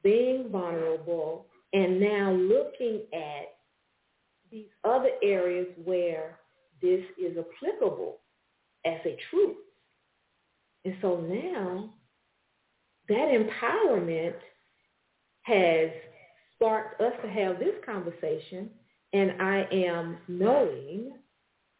[0.02, 3.56] being vulnerable, and now looking at
[4.50, 6.38] these other areas where
[6.80, 8.18] this is applicable
[8.84, 9.56] as a truth.
[10.84, 11.90] And so now
[13.08, 14.34] that empowerment
[15.42, 15.90] has
[16.54, 18.70] sparked us to have this conversation
[19.12, 21.12] and I am knowing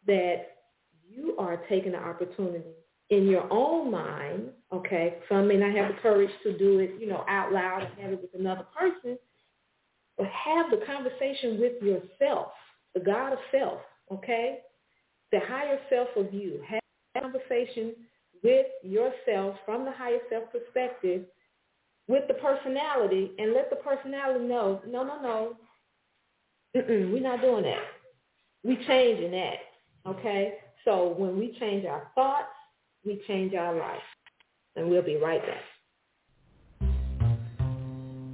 [0.05, 0.47] that
[1.09, 2.75] you are taking the opportunity
[3.11, 7.07] in your own mind, okay, some may not have the courage to do it, you
[7.07, 9.19] know, out loud and have it with another person,
[10.17, 12.53] but have the conversation with yourself,
[12.95, 13.79] the God of self,
[14.11, 14.59] okay?
[15.33, 16.61] The higher self of you.
[16.67, 16.79] Have
[17.15, 17.93] a conversation
[18.43, 21.23] with yourself from the higher self perspective
[22.07, 25.53] with the personality and let the personality know, no, no, no,
[26.75, 27.83] Mm-mm, we're not doing that.
[28.63, 29.55] We changing that,
[30.07, 30.53] okay?
[30.85, 32.47] So when we change our thoughts,
[33.05, 34.01] we change our life.
[34.75, 36.89] And we'll be right back.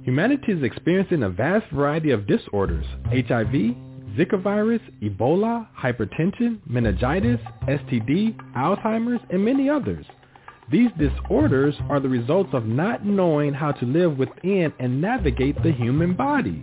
[0.04, 3.74] Humanity is experiencing a vast variety of disorders, HIV,
[4.16, 10.06] Zika virus, Ebola, hypertension, meningitis, STD, Alzheimer's, and many others.
[10.70, 15.72] These disorders are the results of not knowing how to live within and navigate the
[15.72, 16.62] human body.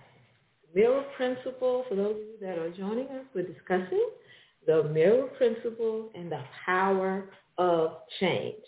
[0.73, 4.09] Mirror principle, for those of you that are joining us, we're discussing
[4.65, 8.63] the mirror principle and the power of change.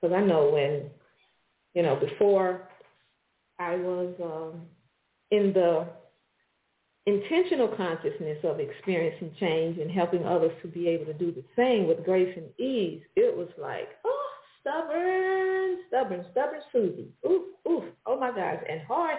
[0.00, 0.90] Because I know when,
[1.74, 2.68] you know, before
[3.58, 4.62] I was um,
[5.30, 5.86] in the
[7.06, 11.86] intentional consciousness of experiencing change and helping others to be able to do the same
[11.86, 14.28] with grace and ease, it was like, oh,
[14.60, 17.12] stubborn, stubborn, stubborn Susie.
[17.26, 19.18] Oof, oof, oh my gosh, and hard.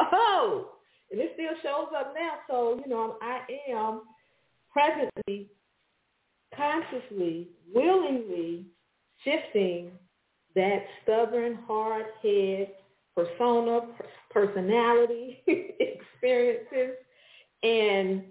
[0.00, 0.72] Oh,
[1.10, 2.34] and it still shows up now.
[2.48, 4.02] So, you know, I am
[4.72, 5.50] presently,
[6.54, 8.66] consciously, willingly
[9.24, 9.92] shifting
[10.54, 12.68] that stubborn, hard head
[13.14, 13.80] persona,
[14.30, 16.96] personality, experiences,
[17.62, 18.22] and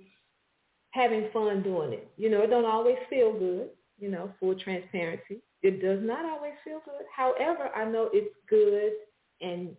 [0.92, 2.10] having fun doing it.
[2.18, 5.42] You know, it don't always feel good, you know, full transparency.
[5.62, 7.06] It does not always feel good.
[7.16, 8.94] However, I know it's good
[9.42, 9.76] and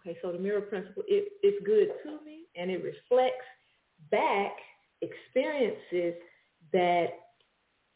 [0.00, 3.46] okay, so the mirror principle, it, it's good to me and it reflects
[4.10, 4.52] back
[5.02, 6.14] experiences
[6.72, 7.06] that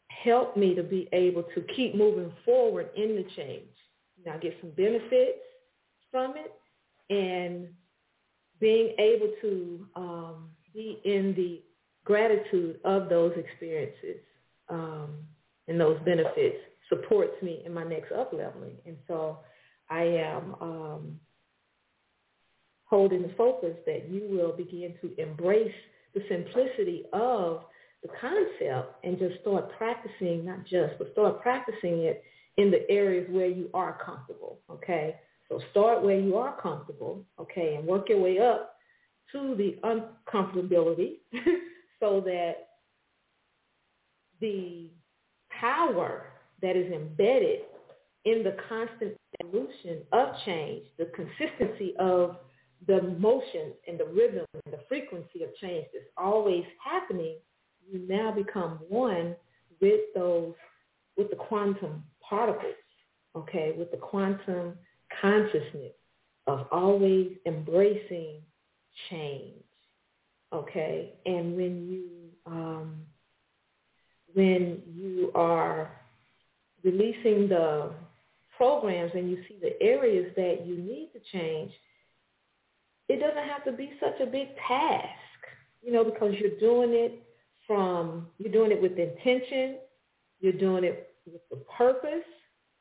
[0.09, 3.69] help me to be able to keep moving forward in the change.
[4.25, 5.39] Now get some benefits
[6.11, 6.53] from it
[7.09, 7.67] and
[8.59, 11.61] being able to um, be in the
[12.05, 14.21] gratitude of those experiences
[14.69, 15.09] um,
[15.67, 16.57] and those benefits
[16.89, 18.75] supports me in my next up leveling.
[18.85, 19.39] And so
[19.89, 21.19] I am um,
[22.95, 25.75] holding the focus that you will begin to embrace
[26.13, 27.65] the simplicity of
[28.01, 32.23] the concept and just start practicing, not just, but start practicing it
[32.55, 35.17] in the areas where you are comfortable, okay?
[35.49, 38.77] So start where you are comfortable, okay, and work your way up
[39.33, 41.15] to the uncomfortability
[41.99, 42.69] so that
[44.39, 44.87] the
[45.49, 46.27] power
[46.61, 47.59] that is embedded
[48.23, 52.37] in the constant evolution of change, the consistency of
[52.87, 57.37] the motion and the rhythm and the frequency of change that's always happening,
[57.89, 59.35] you now become one
[59.81, 60.53] with those,
[61.17, 62.73] with the quantum particles,
[63.35, 64.73] okay, with the quantum
[65.21, 65.93] consciousness
[66.47, 68.41] of always embracing
[69.09, 69.63] change,
[70.53, 71.13] okay?
[71.25, 72.05] And when you,
[72.45, 72.97] um,
[74.33, 75.91] when you are
[76.83, 77.91] releasing the
[78.57, 81.71] programs and you see the areas that you need to change,
[83.07, 85.07] it doesn't have to be such a big task,
[85.81, 87.23] you know, because you're doing it
[87.67, 89.77] from, you're doing it with intention,
[90.39, 92.25] you're doing it with the purpose,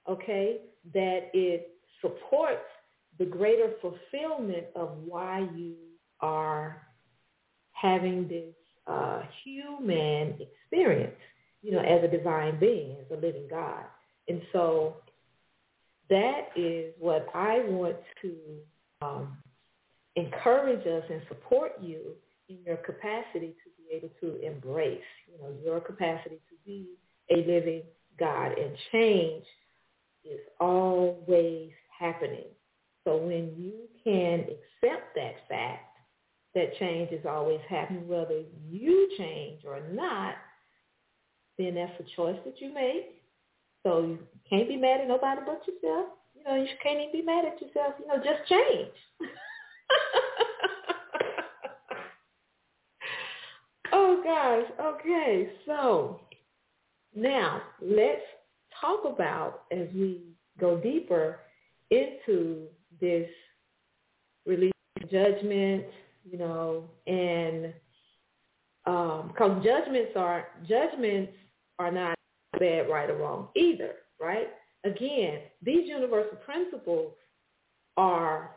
[0.08, 0.60] okay,
[0.92, 2.64] that it supports
[3.18, 5.74] the greater fulfillment of why you
[6.20, 6.86] are
[7.72, 8.54] having this
[8.86, 11.14] uh, human experience,
[11.62, 13.84] you know, as a divine being, as a living God.
[14.28, 14.96] And so
[16.10, 18.34] that is what I want to
[19.02, 19.36] um,
[20.16, 22.12] encourage us and support you
[22.48, 26.88] in your capacity to be able to embrace, you know, your capacity to be
[27.30, 27.82] a living
[28.18, 29.44] God and change
[30.24, 32.46] is always happening.
[33.04, 35.84] So when you can accept that fact,
[36.54, 40.34] that change is always happening, whether you change or not,
[41.58, 43.20] then that's a choice that you make.
[43.82, 46.06] So you can't be mad at nobody but yourself.
[46.34, 47.94] You know, you can't even be mad at yourself.
[47.98, 48.92] You know, just change.
[53.92, 54.64] oh gosh.
[54.80, 55.50] Okay.
[55.66, 56.20] So
[57.14, 58.22] now let's
[58.80, 60.22] talk about as we
[60.58, 61.40] go deeper
[61.90, 62.66] into
[63.00, 63.28] this
[64.46, 64.72] release
[65.10, 65.84] judgment,
[66.24, 67.74] you know, and
[68.84, 71.32] because um, judgments are judgments
[71.78, 72.14] are not
[72.58, 74.48] bad, right, or wrong either, right?
[74.84, 77.12] Again, these universal principles
[77.96, 78.50] are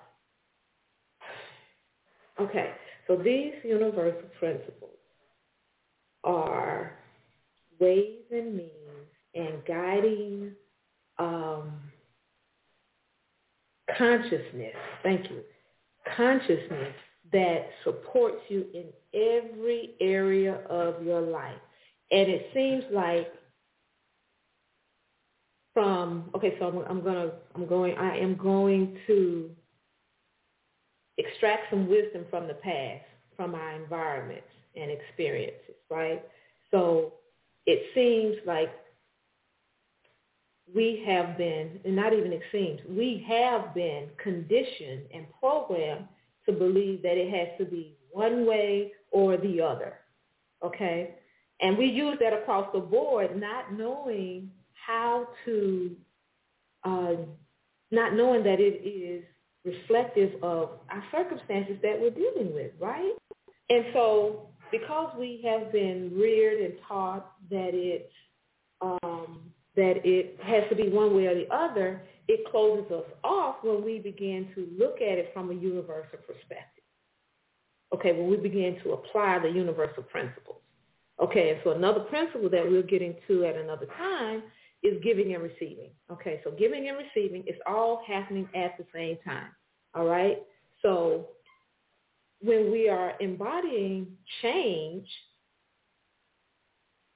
[2.40, 2.72] okay.
[3.08, 4.92] So these universal principles
[6.24, 6.94] are
[7.80, 8.72] ways and means
[9.34, 10.52] and guiding
[11.20, 11.72] um,
[13.98, 14.76] consciousness.
[15.04, 15.42] Thank you.
[16.16, 16.94] Consciousness
[17.32, 21.56] that supports you in every area of your life.
[22.12, 23.32] And it seems like
[25.74, 29.50] from okay, so I'm, I'm gonna I'm going I am going to
[31.18, 33.04] extract some wisdom from the past,
[33.36, 36.24] from our environments and experiences, right?
[36.72, 37.14] So
[37.66, 38.70] it seems like
[40.74, 46.06] we have been, and not even it seems, we have been conditioned and programmed
[46.46, 49.94] to believe that it has to be one way or the other.
[50.64, 51.16] Okay?
[51.62, 55.96] And we use that across the board, not knowing how to,
[56.84, 57.14] uh,
[57.92, 59.24] not knowing that it is
[59.68, 63.14] reflective of our circumstances that we're dealing with, right?
[63.70, 68.12] And so because we have been reared and taught that it's
[68.82, 73.58] um, that it has to be one way or the other, it closes us off
[73.62, 76.84] when we begin to look at it from a universal perspective.
[77.94, 80.58] Okay, when we begin to apply the universal principles.
[81.22, 84.44] Okay, and so another principle that we'll get into at another time
[84.84, 85.90] is giving and receiving.
[86.12, 89.50] Okay, so giving and receiving is all happening at the same time.
[89.96, 90.38] All right?
[90.82, 91.30] So
[92.42, 94.08] when we are embodying
[94.42, 95.08] change,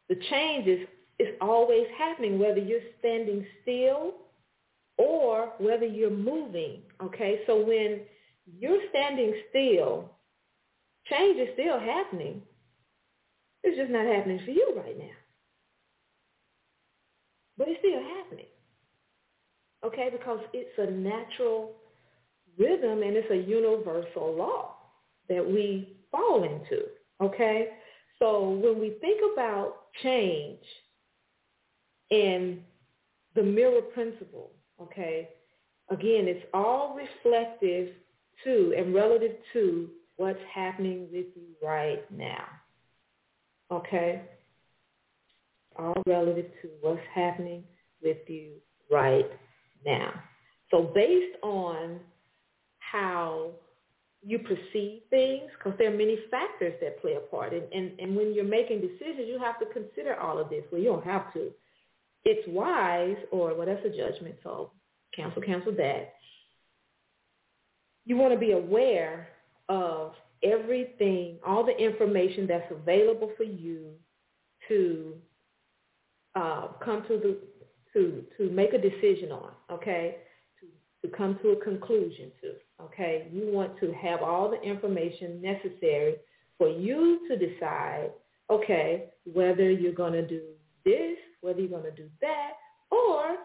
[0.09, 0.87] the change is
[1.19, 4.13] it's always happening, whether you're standing still
[4.97, 6.81] or whether you're moving.
[7.01, 8.01] Okay, so when
[8.59, 10.09] you're standing still,
[11.07, 12.41] change is still happening.
[13.63, 15.20] It's just not happening for you right now.
[17.61, 18.47] But it's still happening.
[19.85, 21.73] Okay, because it's a natural
[22.57, 24.77] rhythm and it's a universal law
[25.29, 26.85] that we fall into.
[27.21, 27.67] Okay?
[28.17, 30.57] So when we think about change,
[32.09, 32.61] and
[33.35, 34.49] the mirror principle,
[34.81, 35.29] okay,
[35.91, 37.89] again, it's all reflective
[38.43, 39.87] to and relative to
[40.17, 42.45] what's happening with you right now.
[43.71, 44.23] Okay?
[45.77, 47.63] All relative to what's happening
[48.03, 48.53] with you
[48.89, 49.29] right
[49.85, 50.13] now.
[50.69, 51.99] So based on
[52.79, 53.51] how
[54.23, 57.53] you perceive things, because there are many factors that play a part.
[57.53, 60.63] And, and, and when you're making decisions, you have to consider all of this.
[60.71, 61.51] Well, you don't have to
[62.23, 64.71] it's wise, or well, that's a judgment, so
[65.15, 66.13] cancel, cancel that.
[68.05, 69.29] You want to be aware
[69.69, 70.13] of
[70.43, 73.91] everything, all the information that's available for you
[74.67, 75.15] to
[76.35, 77.37] uh, come to the
[77.93, 79.51] to to make a decision on.
[79.71, 80.17] Okay,
[80.59, 82.53] to to come to a conclusion to.
[82.83, 86.15] Okay, you want to have all the information necessary
[86.57, 88.11] for you to decide.
[88.49, 90.41] Okay, whether you're going to do
[90.83, 92.51] this whether you're going to do that,
[92.91, 93.35] or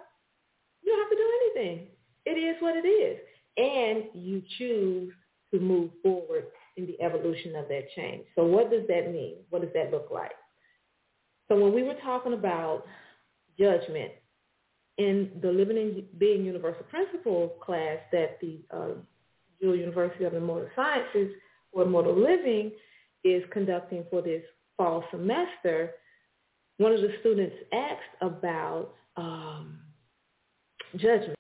[0.83, 1.89] you don't have to do anything.
[2.25, 3.19] It is what it is.
[3.57, 5.13] And you choose
[5.53, 6.45] to move forward
[6.77, 8.25] in the evolution of that change.
[8.35, 9.37] So what does that mean?
[9.51, 10.33] What does that look like?
[11.49, 12.85] So when we were talking about
[13.59, 14.13] judgment
[14.99, 18.95] in the Living and Being Universal Principles class that the uh,
[19.61, 21.33] University of Immortal Sciences
[21.73, 22.73] or Immortal Living
[23.25, 24.43] is conducting for this
[24.77, 25.93] fall semester,
[26.79, 29.79] one of the students asked about um,
[30.97, 31.37] judgment.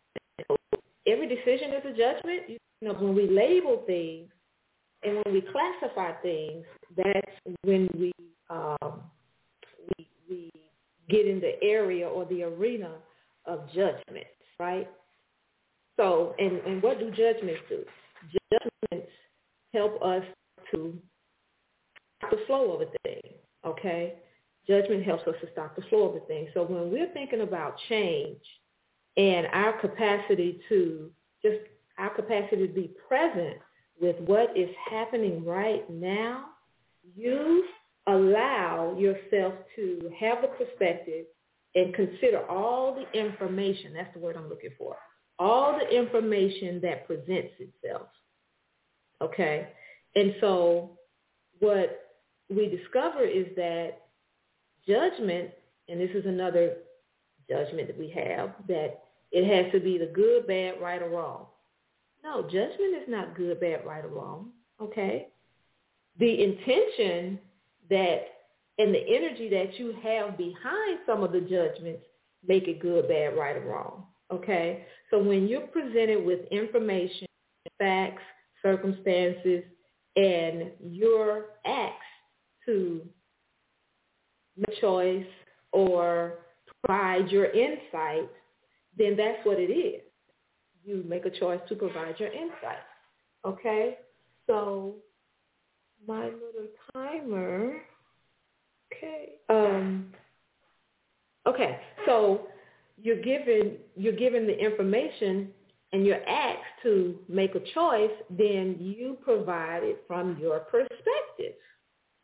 [1.07, 2.43] every decision is a judgment.
[2.49, 4.31] You know, when we label things
[5.03, 6.65] and when we classify things,
[6.97, 8.13] that's when we
[8.49, 9.03] um,
[10.29, 10.51] we
[11.09, 12.93] get in the area or the arena
[13.47, 14.27] of judgment,
[14.59, 14.89] right?
[15.97, 17.85] So, and, and what do judgments do?
[18.53, 19.13] Judgments
[19.73, 20.23] help us
[20.73, 20.95] to
[22.19, 23.21] stop the flow of a thing,
[23.65, 24.15] okay?
[24.67, 26.49] Judgment helps us to stop the flow of a thing.
[26.55, 28.41] So when we're thinking about change
[29.17, 31.11] and our capacity to
[31.43, 31.59] just
[31.99, 33.57] our capacity to be present
[34.01, 36.47] with what is happening right now,
[37.17, 37.65] you
[38.07, 41.27] allow yourself to have the perspective
[41.75, 44.97] and consider all the information, that's the word I'm looking for,
[45.39, 48.09] all the information that presents itself.
[49.21, 49.69] Okay?
[50.15, 50.99] And so
[51.59, 52.17] what
[52.49, 54.03] we discover is that
[54.87, 55.51] judgment,
[55.89, 56.77] and this is another
[57.49, 59.01] judgment that we have, that
[59.33, 61.47] it has to be the good, bad, right, or wrong.
[62.25, 64.51] No, judgment is not good, bad, right, or wrong.
[64.81, 65.29] Okay?
[66.19, 67.39] The intention
[67.91, 68.27] that
[68.79, 72.05] and the energy that you have behind some of the judgments
[72.47, 74.05] make it good, bad, right, or wrong.
[74.31, 74.87] Okay?
[75.11, 77.27] So when you're presented with information,
[77.79, 78.23] facts,
[78.63, 79.65] circumstances,
[80.17, 81.95] and you're asked
[82.67, 83.03] to
[84.57, 85.27] make a choice
[85.73, 86.39] or
[86.83, 88.29] provide your insight,
[88.99, 90.03] then that's what it is.
[90.85, 92.85] You make a choice to provide your insight.
[93.45, 93.99] Okay?
[94.47, 94.97] So
[96.07, 97.83] my little timer.
[98.93, 99.35] Okay.
[99.49, 100.13] Um,
[101.47, 101.81] okay.
[102.07, 102.49] So
[103.01, 105.51] you're given you're given the information
[105.93, 111.55] and you're asked to make a choice, then you provide it from your perspective.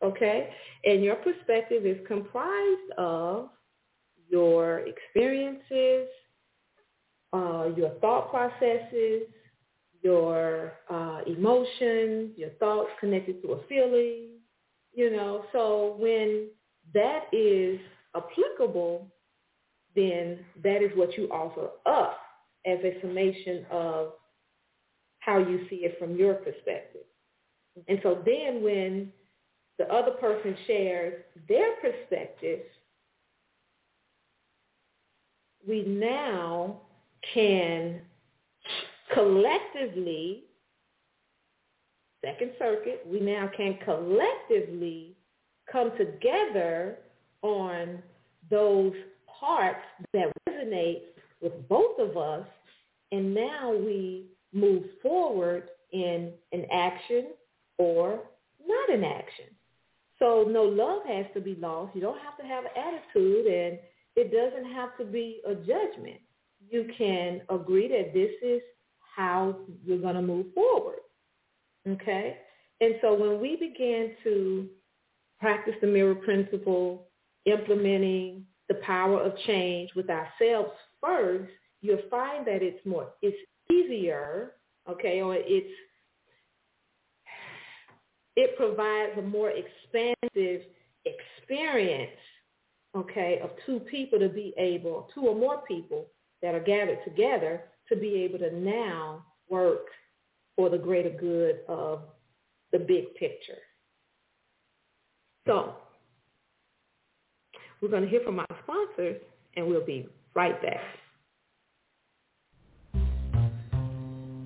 [0.03, 0.51] Okay?
[0.85, 3.51] And your perspective is comprised of
[4.29, 6.09] your experiences,
[7.33, 9.23] uh, your thought processes,
[10.03, 14.31] your uh, emotions, your thoughts connected to a feeling,
[14.93, 15.45] you know.
[15.53, 16.49] So when
[16.93, 17.79] that is
[18.15, 19.07] applicable,
[19.95, 22.19] then that is what you offer up
[22.67, 24.13] as a summation of
[25.21, 27.03] how you see it from your perspective.
[27.89, 29.13] And so then when
[29.79, 32.61] the other person shares their perspective,
[35.67, 36.81] we now
[37.33, 38.01] can
[39.15, 40.45] collectively,
[42.25, 45.17] Second Circuit, we now can collectively
[45.71, 46.99] come together
[47.43, 48.03] on
[48.51, 48.93] those
[49.41, 51.03] parts that resonate
[51.41, 52.47] with both of us,
[53.11, 57.29] and now we move forward in an action
[57.79, 58.21] or
[58.65, 59.47] not an action.
[60.19, 61.97] So no love has to be lost.
[61.97, 63.79] You don't have to have an attitude, and
[64.15, 66.21] it doesn't have to be a judgment.
[66.71, 68.63] You can agree that this is
[69.15, 71.01] how you're going to move forward.
[71.89, 72.39] Okay?
[72.81, 74.69] And so when we begin to
[75.41, 77.09] practice the mirror principle,
[77.45, 81.51] implementing the power of change with ourselves first,
[81.81, 83.37] you'll find that it's more, it's
[83.71, 84.53] easier,
[84.89, 85.71] okay, or it's,
[88.37, 90.63] it provides a more expansive
[91.05, 92.11] experience,
[92.97, 96.07] okay, of two people to be able, two or more people
[96.41, 97.63] that are gathered together
[97.93, 99.87] to be able to now work
[100.57, 102.01] for the greater good of
[102.73, 103.59] the big picture.
[105.47, 105.75] So
[107.81, 109.21] we're going to hear from our sponsors
[109.57, 110.81] and we'll be right back.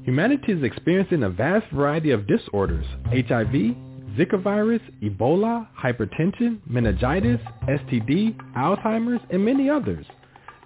[0.05, 3.75] Humanity is experiencing a vast variety of disorders, HIV,
[4.17, 10.07] Zika virus, Ebola, hypertension, meningitis, STD, Alzheimer's, and many others.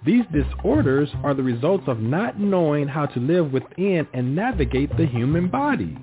[0.02, 5.04] These disorders are the results of not knowing how to live within and navigate the
[5.04, 5.94] human body.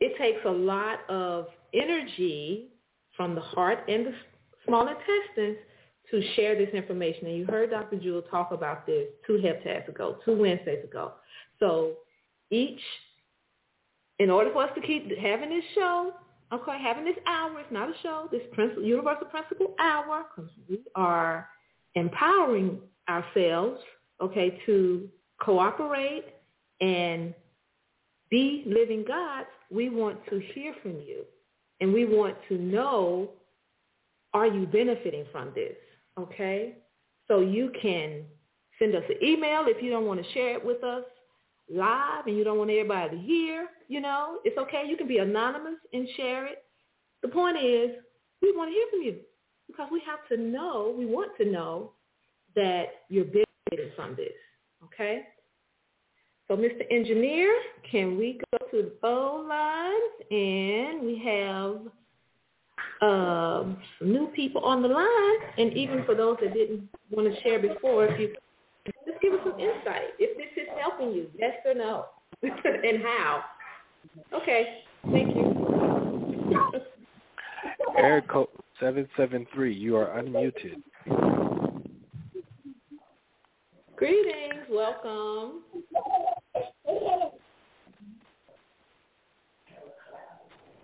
[0.00, 2.68] it takes a lot of energy
[3.14, 4.12] from the heart and the
[4.66, 5.58] small intestines
[6.10, 7.26] to share this information.
[7.26, 7.96] And you heard Dr.
[7.96, 11.12] Jewel talk about this two heptads ago, two Wednesdays ago.
[11.60, 11.92] So
[12.50, 12.80] each,
[14.18, 16.12] in order for us to keep having this show,
[16.52, 20.80] okay, having this hour, it's not a show, this principle, universal principle hour, because we
[20.94, 21.48] are
[21.94, 22.78] empowering
[23.08, 23.80] ourselves,
[24.20, 25.08] okay, to
[25.40, 26.26] cooperate
[26.80, 27.34] and
[28.30, 31.24] be living gods, we want to hear from you.
[31.80, 33.30] And we want to know,
[34.32, 35.76] are you benefiting from this?
[36.18, 36.76] Okay?
[37.28, 38.24] So you can
[38.78, 41.04] send us an email if you don't want to share it with us
[41.70, 44.84] live and you don't want everybody to hear, you know, it's okay.
[44.86, 46.64] You can be anonymous and share it.
[47.22, 47.90] The point is,
[48.42, 49.16] we want to hear from you
[49.66, 51.92] because we have to know, we want to know
[52.54, 54.32] that you're benefiting from this,
[54.84, 55.22] okay?
[56.48, 56.82] So, Mr.
[56.90, 57.50] Engineer,
[57.90, 60.12] can we go to the phone lines?
[60.30, 61.80] And we have
[63.00, 65.36] um, new people on the line.
[65.56, 68.34] And even for those that didn't want to share before, if you
[69.14, 70.10] just give us some insight.
[70.18, 72.06] If this is helping you, yes or no,
[72.42, 73.44] and how.
[74.32, 75.50] Okay, thank you.
[77.96, 78.48] Eric code
[78.80, 80.82] 773, you are unmuted.
[83.96, 85.62] Greetings, welcome.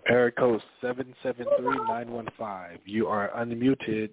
[0.07, 4.09] Eric code 773915, you are unmuted.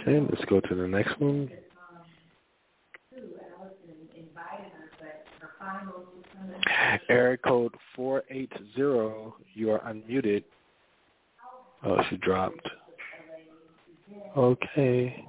[0.00, 1.50] Okay, let's go to the next one.
[7.08, 10.44] Eric code 480, you are unmuted.
[11.84, 12.68] Oh, she dropped.
[14.36, 15.24] Okay.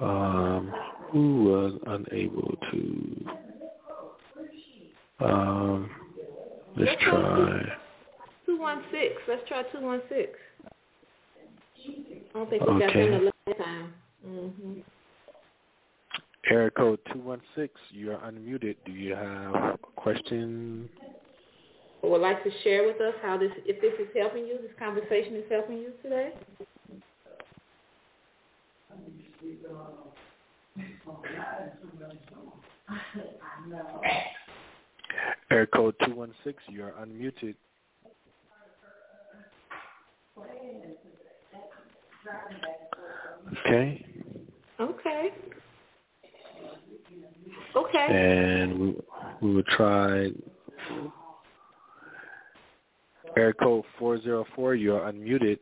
[0.00, 0.72] Um,
[1.10, 3.26] who was unable to?
[5.20, 5.90] Um,
[6.76, 7.62] let's try.
[8.46, 9.10] 216.
[9.28, 10.26] Let's try 216.
[11.88, 13.94] I don't think we got them the last time.
[14.26, 14.80] Mm-hmm.
[16.50, 18.76] Area code 216, you are unmuted.
[18.84, 20.88] Do you have a question?
[22.02, 24.72] Or would like to share with us how this, if this is helping you, this
[24.78, 26.32] conversation is helping you today?
[35.50, 37.54] Air code 216, you are unmuted.
[43.66, 44.04] Okay.
[44.80, 45.30] Okay.
[47.76, 48.06] Okay.
[48.10, 48.96] And we,
[49.40, 50.30] we would try
[53.36, 54.74] air code 404.
[54.74, 55.58] You are unmuted.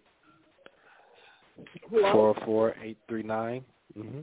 [1.90, 2.34] Hello?
[2.44, 3.64] 44839.
[3.98, 4.20] Mm-hmm.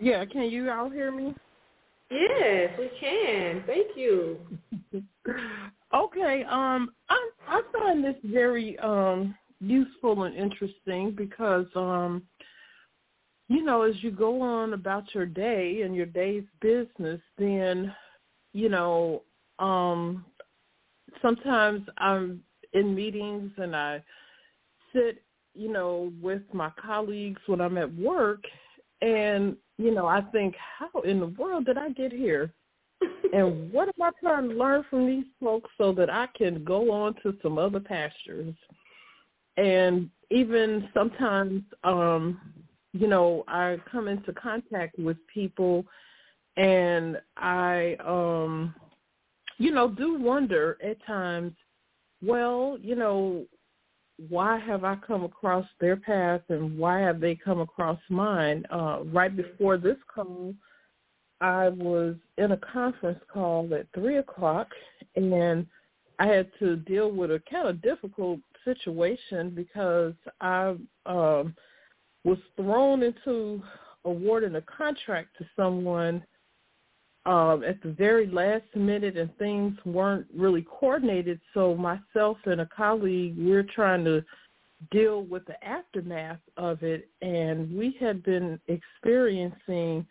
[0.00, 1.34] Yeah, can you all hear me?
[2.10, 3.62] Yes, we can.
[3.66, 4.38] Thank you.
[5.94, 12.22] okay, um I I find this very um useful and interesting because um
[13.48, 17.94] you know, as you go on about your day and your day's business, then,
[18.52, 19.22] you know,
[19.58, 20.24] um,
[21.22, 22.42] sometimes I'm
[22.74, 24.04] in meetings and I
[24.92, 25.22] sit,
[25.54, 28.42] you know, with my colleagues when I'm at work
[29.00, 32.52] and, you know, I think, how in the world did I get here?
[33.32, 36.90] and what am I trying to learn from these folks so that I can go
[36.92, 38.54] on to some other pastures?
[39.58, 42.40] And even sometimes, um,
[42.92, 45.84] you know, I come into contact with people
[46.56, 48.74] and I um
[49.58, 51.52] you know, do wonder at times,
[52.22, 53.44] well, you know,
[54.28, 58.64] why have I come across their path and why have they come across mine?
[58.70, 60.54] Uh right before this call
[61.40, 64.68] I was in a conference call at three o'clock
[65.16, 65.66] and
[66.18, 70.74] I had to deal with a kind of difficult situation because I
[71.06, 71.54] um
[72.24, 73.62] was thrown into
[74.04, 76.22] awarding a contract to someone
[77.26, 81.40] um, at the very last minute and things weren't really coordinated.
[81.52, 84.24] So myself and a colleague, we're trying to
[84.90, 87.08] deal with the aftermath of it.
[87.20, 90.06] And we had been experiencing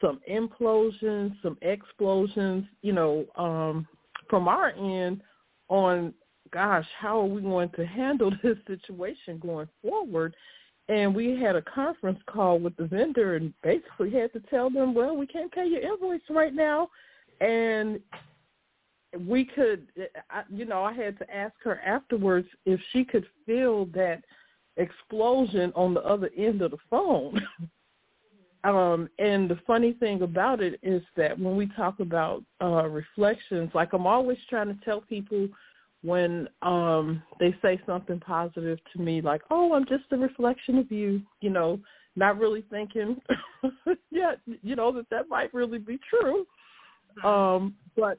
[0.00, 3.86] some implosions, some explosions, you know, um,
[4.28, 5.22] from our end
[5.68, 6.12] on,
[6.52, 10.34] gosh, how are we going to handle this situation going forward?
[10.90, 14.92] and we had a conference call with the vendor and basically had to tell them,
[14.92, 16.88] well, we can't pay your invoice right now.
[17.40, 18.00] And
[19.26, 19.86] we could,
[20.48, 24.24] you know, I had to ask her afterwards if she could feel that
[24.78, 27.40] explosion on the other end of the phone.
[28.64, 33.70] um, and the funny thing about it is that when we talk about uh, reflections,
[33.74, 35.48] like I'm always trying to tell people
[36.02, 40.90] when um, they say something positive to me, like, "Oh, I'm just a reflection of
[40.90, 41.78] you," you know,
[42.16, 43.20] not really thinking,
[44.10, 44.32] yeah,
[44.62, 46.46] you know, that that might really be true.
[47.24, 48.18] Um, but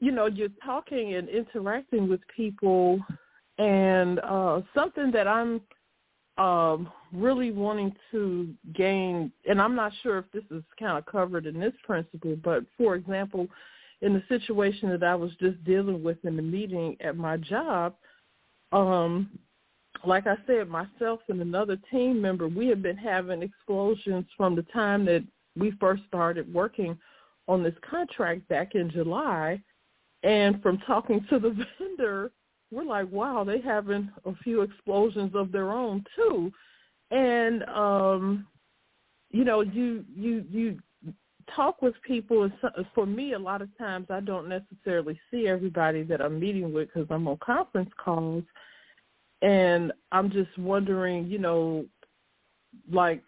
[0.00, 2.98] you know, you're talking and interacting with people,
[3.58, 5.60] and uh, something that I'm
[6.38, 11.46] um, really wanting to gain, and I'm not sure if this is kind of covered
[11.46, 13.46] in this principle, but for example,
[14.02, 17.94] in the situation that I was just dealing with in the meeting at my job,
[18.72, 19.38] um,
[20.04, 24.62] like I said, myself and another team member, we have been having explosions from the
[24.64, 25.24] time that
[25.56, 26.98] we first started working
[27.46, 29.62] on this contract back in July.
[30.24, 32.32] And from talking to the vendor,
[32.72, 36.52] we're like, wow, they having a few explosions of their own too.
[37.10, 38.46] And um,
[39.30, 40.78] you know, you you you
[41.54, 46.02] talk with people so, for me a lot of times I don't necessarily see everybody
[46.04, 48.44] that I'm meeting with cuz I'm on conference calls
[49.42, 51.84] and I'm just wondering, you know,
[52.90, 53.24] like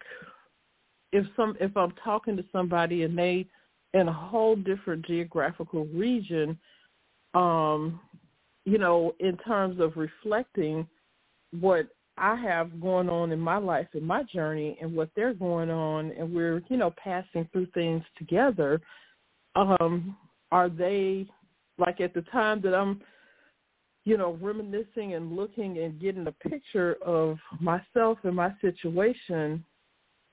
[1.11, 3.47] if some if I'm talking to somebody and they
[3.93, 6.57] in a whole different geographical region,
[7.33, 7.99] um,
[8.65, 10.87] you know, in terms of reflecting
[11.59, 15.69] what I have going on in my life and my journey and what they're going
[15.69, 18.81] on and we're, you know, passing through things together,
[19.55, 20.15] um,
[20.51, 21.27] are they
[21.77, 23.01] like at the time that I'm
[24.05, 29.65] you know, reminiscing and looking and getting a picture of myself and my situation,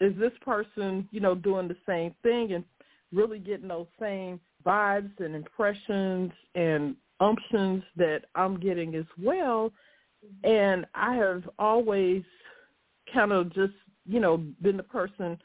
[0.00, 2.64] is this person, you know, doing the same thing and
[3.12, 9.72] really getting those same vibes and impressions and umptions that I'm getting as well.
[10.44, 12.22] And I have always
[13.12, 13.74] kind of just,
[14.06, 15.38] you know, been the person,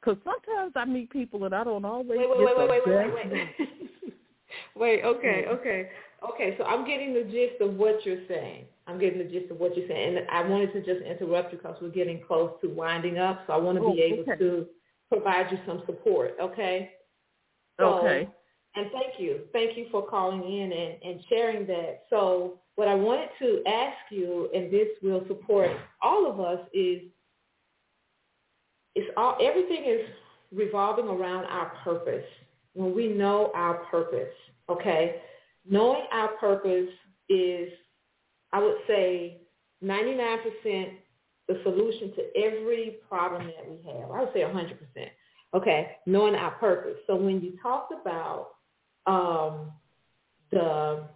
[0.00, 2.96] because sometimes I meet people and I don't always wait, wait, get wait, wait, wait,
[2.96, 3.68] wait, wait, wait.
[4.76, 5.90] wait, okay, okay.
[6.32, 8.64] Okay, so I'm getting the gist of what you're saying.
[8.88, 10.16] I'm getting the gist of what you're saying.
[10.16, 13.44] And I wanted to just interrupt you because we're getting close to winding up.
[13.46, 14.36] So I want to oh, be able okay.
[14.36, 14.66] to
[15.08, 16.90] provide you some support, okay?
[17.78, 18.28] So, okay.
[18.78, 19.40] And thank you.
[19.52, 22.04] Thank you for calling in and, and sharing that.
[22.10, 25.70] So what I wanted to ask you, and this will support
[26.00, 27.02] all of us, is
[28.94, 30.06] it's all everything is
[30.52, 32.24] revolving around our purpose.
[32.74, 34.32] When we know our purpose,
[34.70, 35.16] okay?
[35.68, 36.88] knowing our purpose
[37.28, 37.68] is,
[38.52, 39.42] I would say,
[39.84, 40.38] 99%
[41.46, 44.10] the solution to every problem that we have.
[44.10, 44.76] I would say 100%.
[45.54, 46.96] Okay, knowing our purpose.
[47.06, 48.48] So when you talked about
[49.08, 49.72] um,
[50.50, 51.08] the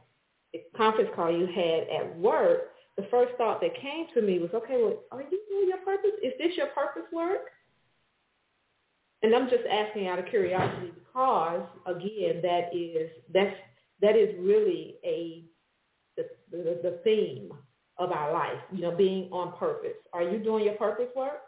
[0.76, 4.76] conference call you had at work, the first thought that came to me was, okay,
[4.82, 6.10] well, are you doing your purpose?
[6.22, 7.46] Is this your purpose work?
[9.22, 13.56] And I'm just asking out of curiosity because, again, that is that's
[14.00, 15.44] that is really a
[16.16, 17.52] the, the, the theme
[17.98, 19.96] of our life, you know, being on purpose.
[20.12, 21.40] Are you doing your purpose work?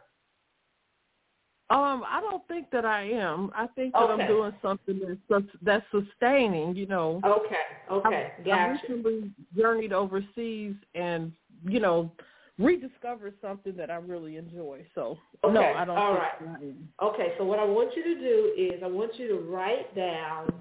[1.71, 3.51] Um, I don't think that I am.
[3.55, 4.23] I think that Okay.
[4.23, 6.77] I'm doing something that's that's sustaining.
[6.77, 7.57] You know, Okay,
[7.91, 11.33] okay, I, I recently journeyed overseas and
[11.65, 12.11] you know
[12.59, 14.85] rediscovered something that I really enjoy.
[14.95, 15.97] So no, Okay, I don't.
[15.97, 16.41] all think right.
[16.41, 16.89] that I am.
[17.03, 20.53] Okay, so what I want you to do is I want you to write down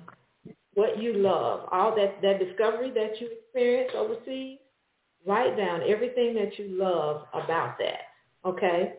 [0.76, 4.58] what you love, all that, that discovery that you experienced overseas.
[5.26, 8.02] Write down everything that you love about that.
[8.46, 8.94] Okay?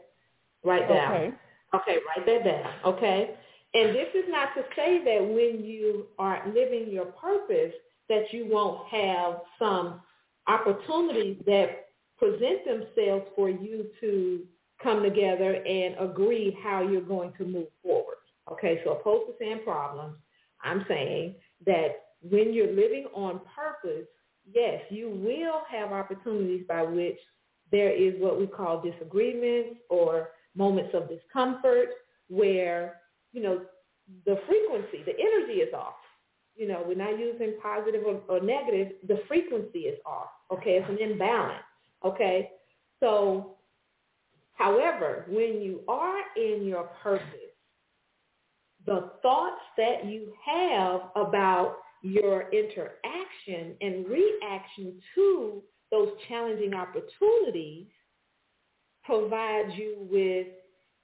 [0.65, 1.13] Write down.
[1.13, 1.37] Okay.
[1.75, 2.73] Okay, write that down.
[2.85, 3.35] Okay?
[3.75, 7.73] And this is not to say that when you are living your purpose
[8.09, 10.01] that you won't have some
[10.47, 11.87] opportunities that
[12.19, 14.43] present themselves for you to
[14.83, 18.17] come together and agree how you're going to move forward.
[18.53, 20.17] Okay, so opposed to saying problems,
[20.63, 21.35] I'm saying
[21.67, 24.07] that when you're living on purpose,
[24.53, 27.19] yes, you will have opportunities by which
[27.73, 31.89] there is what we call disagreements or moments of discomfort
[32.29, 33.01] where,
[33.33, 33.63] you know,
[34.27, 35.95] the frequency, the energy is off.
[36.57, 38.93] You know, we're not using positive or, or negative.
[39.09, 40.29] The frequency is off.
[40.53, 41.65] Okay, it's an imbalance.
[42.05, 42.51] Okay,
[43.01, 43.57] so
[44.55, 47.25] however, when you are in your purpose,
[48.87, 57.87] the thoughts that you have about your interaction and reaction to those challenging opportunities
[59.05, 60.47] provide you with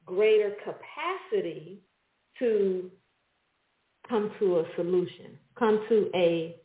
[0.07, 1.81] greater capacity
[2.39, 2.91] to
[4.09, 6.57] come to a solution, come to a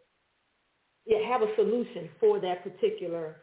[1.05, 3.38] yeah, have a solution for that particular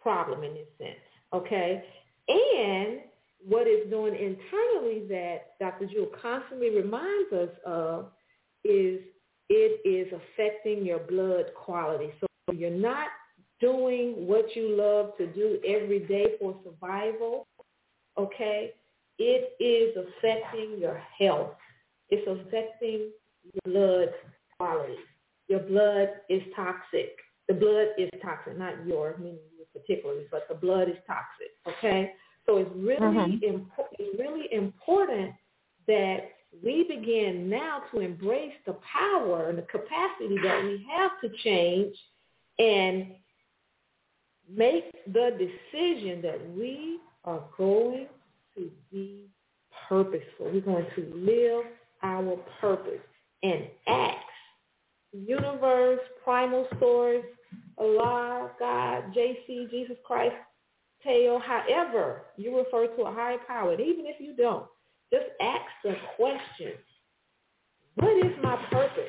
[0.00, 0.96] problem in this sense.
[1.34, 1.84] Okay?
[2.28, 3.00] And
[3.46, 5.86] what it's doing internally that Dr.
[5.86, 8.06] Jewel constantly reminds us of
[8.64, 9.00] is
[9.50, 12.10] it is affecting your blood quality.
[12.20, 13.08] So you're not
[13.60, 17.46] doing what you love to do every day for survival,
[18.18, 18.72] okay?
[19.18, 21.54] It is affecting your health.
[22.10, 23.10] It's affecting
[23.42, 24.14] your blood
[24.56, 24.94] quality.
[25.48, 27.16] Your blood is toxic.
[27.48, 32.12] The blood is toxic, not your, meaning you particularly, but the blood is toxic, okay?
[32.46, 33.44] So it's really mm-hmm.
[33.44, 33.96] important.
[33.98, 35.32] It's really important
[35.86, 36.18] that
[36.62, 41.94] we begin now to embrace the power and the capacity that we have to change
[42.58, 43.14] and
[44.50, 48.06] make the decision that we are going
[48.56, 49.26] to be
[49.88, 50.50] purposeful.
[50.52, 51.64] We're going to live
[52.02, 53.00] our purpose
[53.42, 54.24] and act.
[55.12, 57.24] Universe, primal source,
[57.78, 60.34] Allah, God, JC, Jesus Christ,
[61.02, 64.66] Teo, however you refer to a higher power, and even if you don't,
[65.12, 66.72] just ask the question,
[67.94, 69.04] what is my purpose?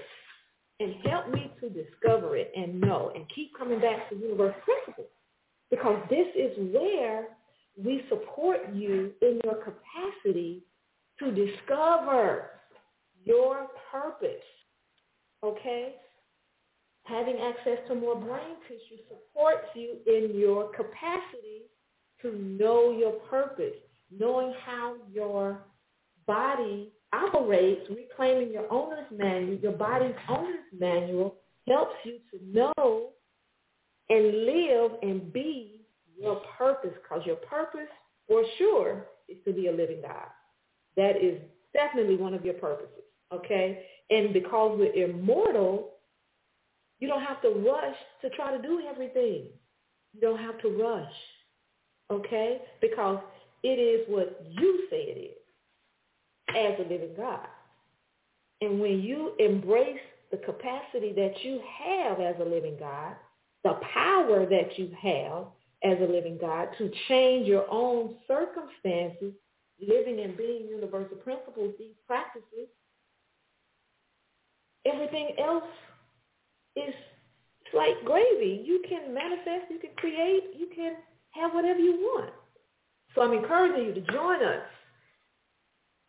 [0.80, 5.08] And help me to discover it and know and keep coming back to universe principles
[5.70, 7.28] because this is where
[7.78, 10.64] we support you in your capacity
[11.20, 12.52] to discover
[13.24, 14.44] your purpose.
[15.44, 15.96] Okay?
[17.04, 21.64] Having access to more brain tissue supports you in your capacity
[22.22, 23.76] to know your purpose,
[24.12, 25.64] knowing how your
[26.28, 31.36] body operates, reclaiming your owner's manual, your body's owner's manual
[31.68, 33.12] helps you to know
[34.10, 35.82] and live and be
[36.20, 37.88] your purpose because your purpose
[38.28, 40.28] for sure is to be a living God.
[40.98, 41.40] That is
[41.74, 43.04] definitely one of your purposes,
[43.34, 43.86] okay?
[44.10, 45.92] And because we're immortal,
[47.00, 49.46] you don't have to rush to try to do everything.
[50.14, 51.14] You don't have to rush,
[52.12, 52.62] okay?
[52.82, 53.20] Because
[53.64, 55.40] it is what you say it is
[56.58, 57.48] as a living God.
[58.62, 60.00] And when you embrace
[60.32, 63.16] the capacity that you have as a living God,
[63.64, 65.46] the power that you have
[65.84, 69.34] as a living God to change your own circumstances,
[69.82, 72.68] living and being universal principles, these practices,
[74.86, 75.64] everything else
[76.76, 76.94] is
[77.74, 78.64] like gravy.
[78.66, 80.96] You can manifest, you can create, you can
[81.32, 82.32] have whatever you want.
[83.16, 84.64] So I'm encouraging you to join us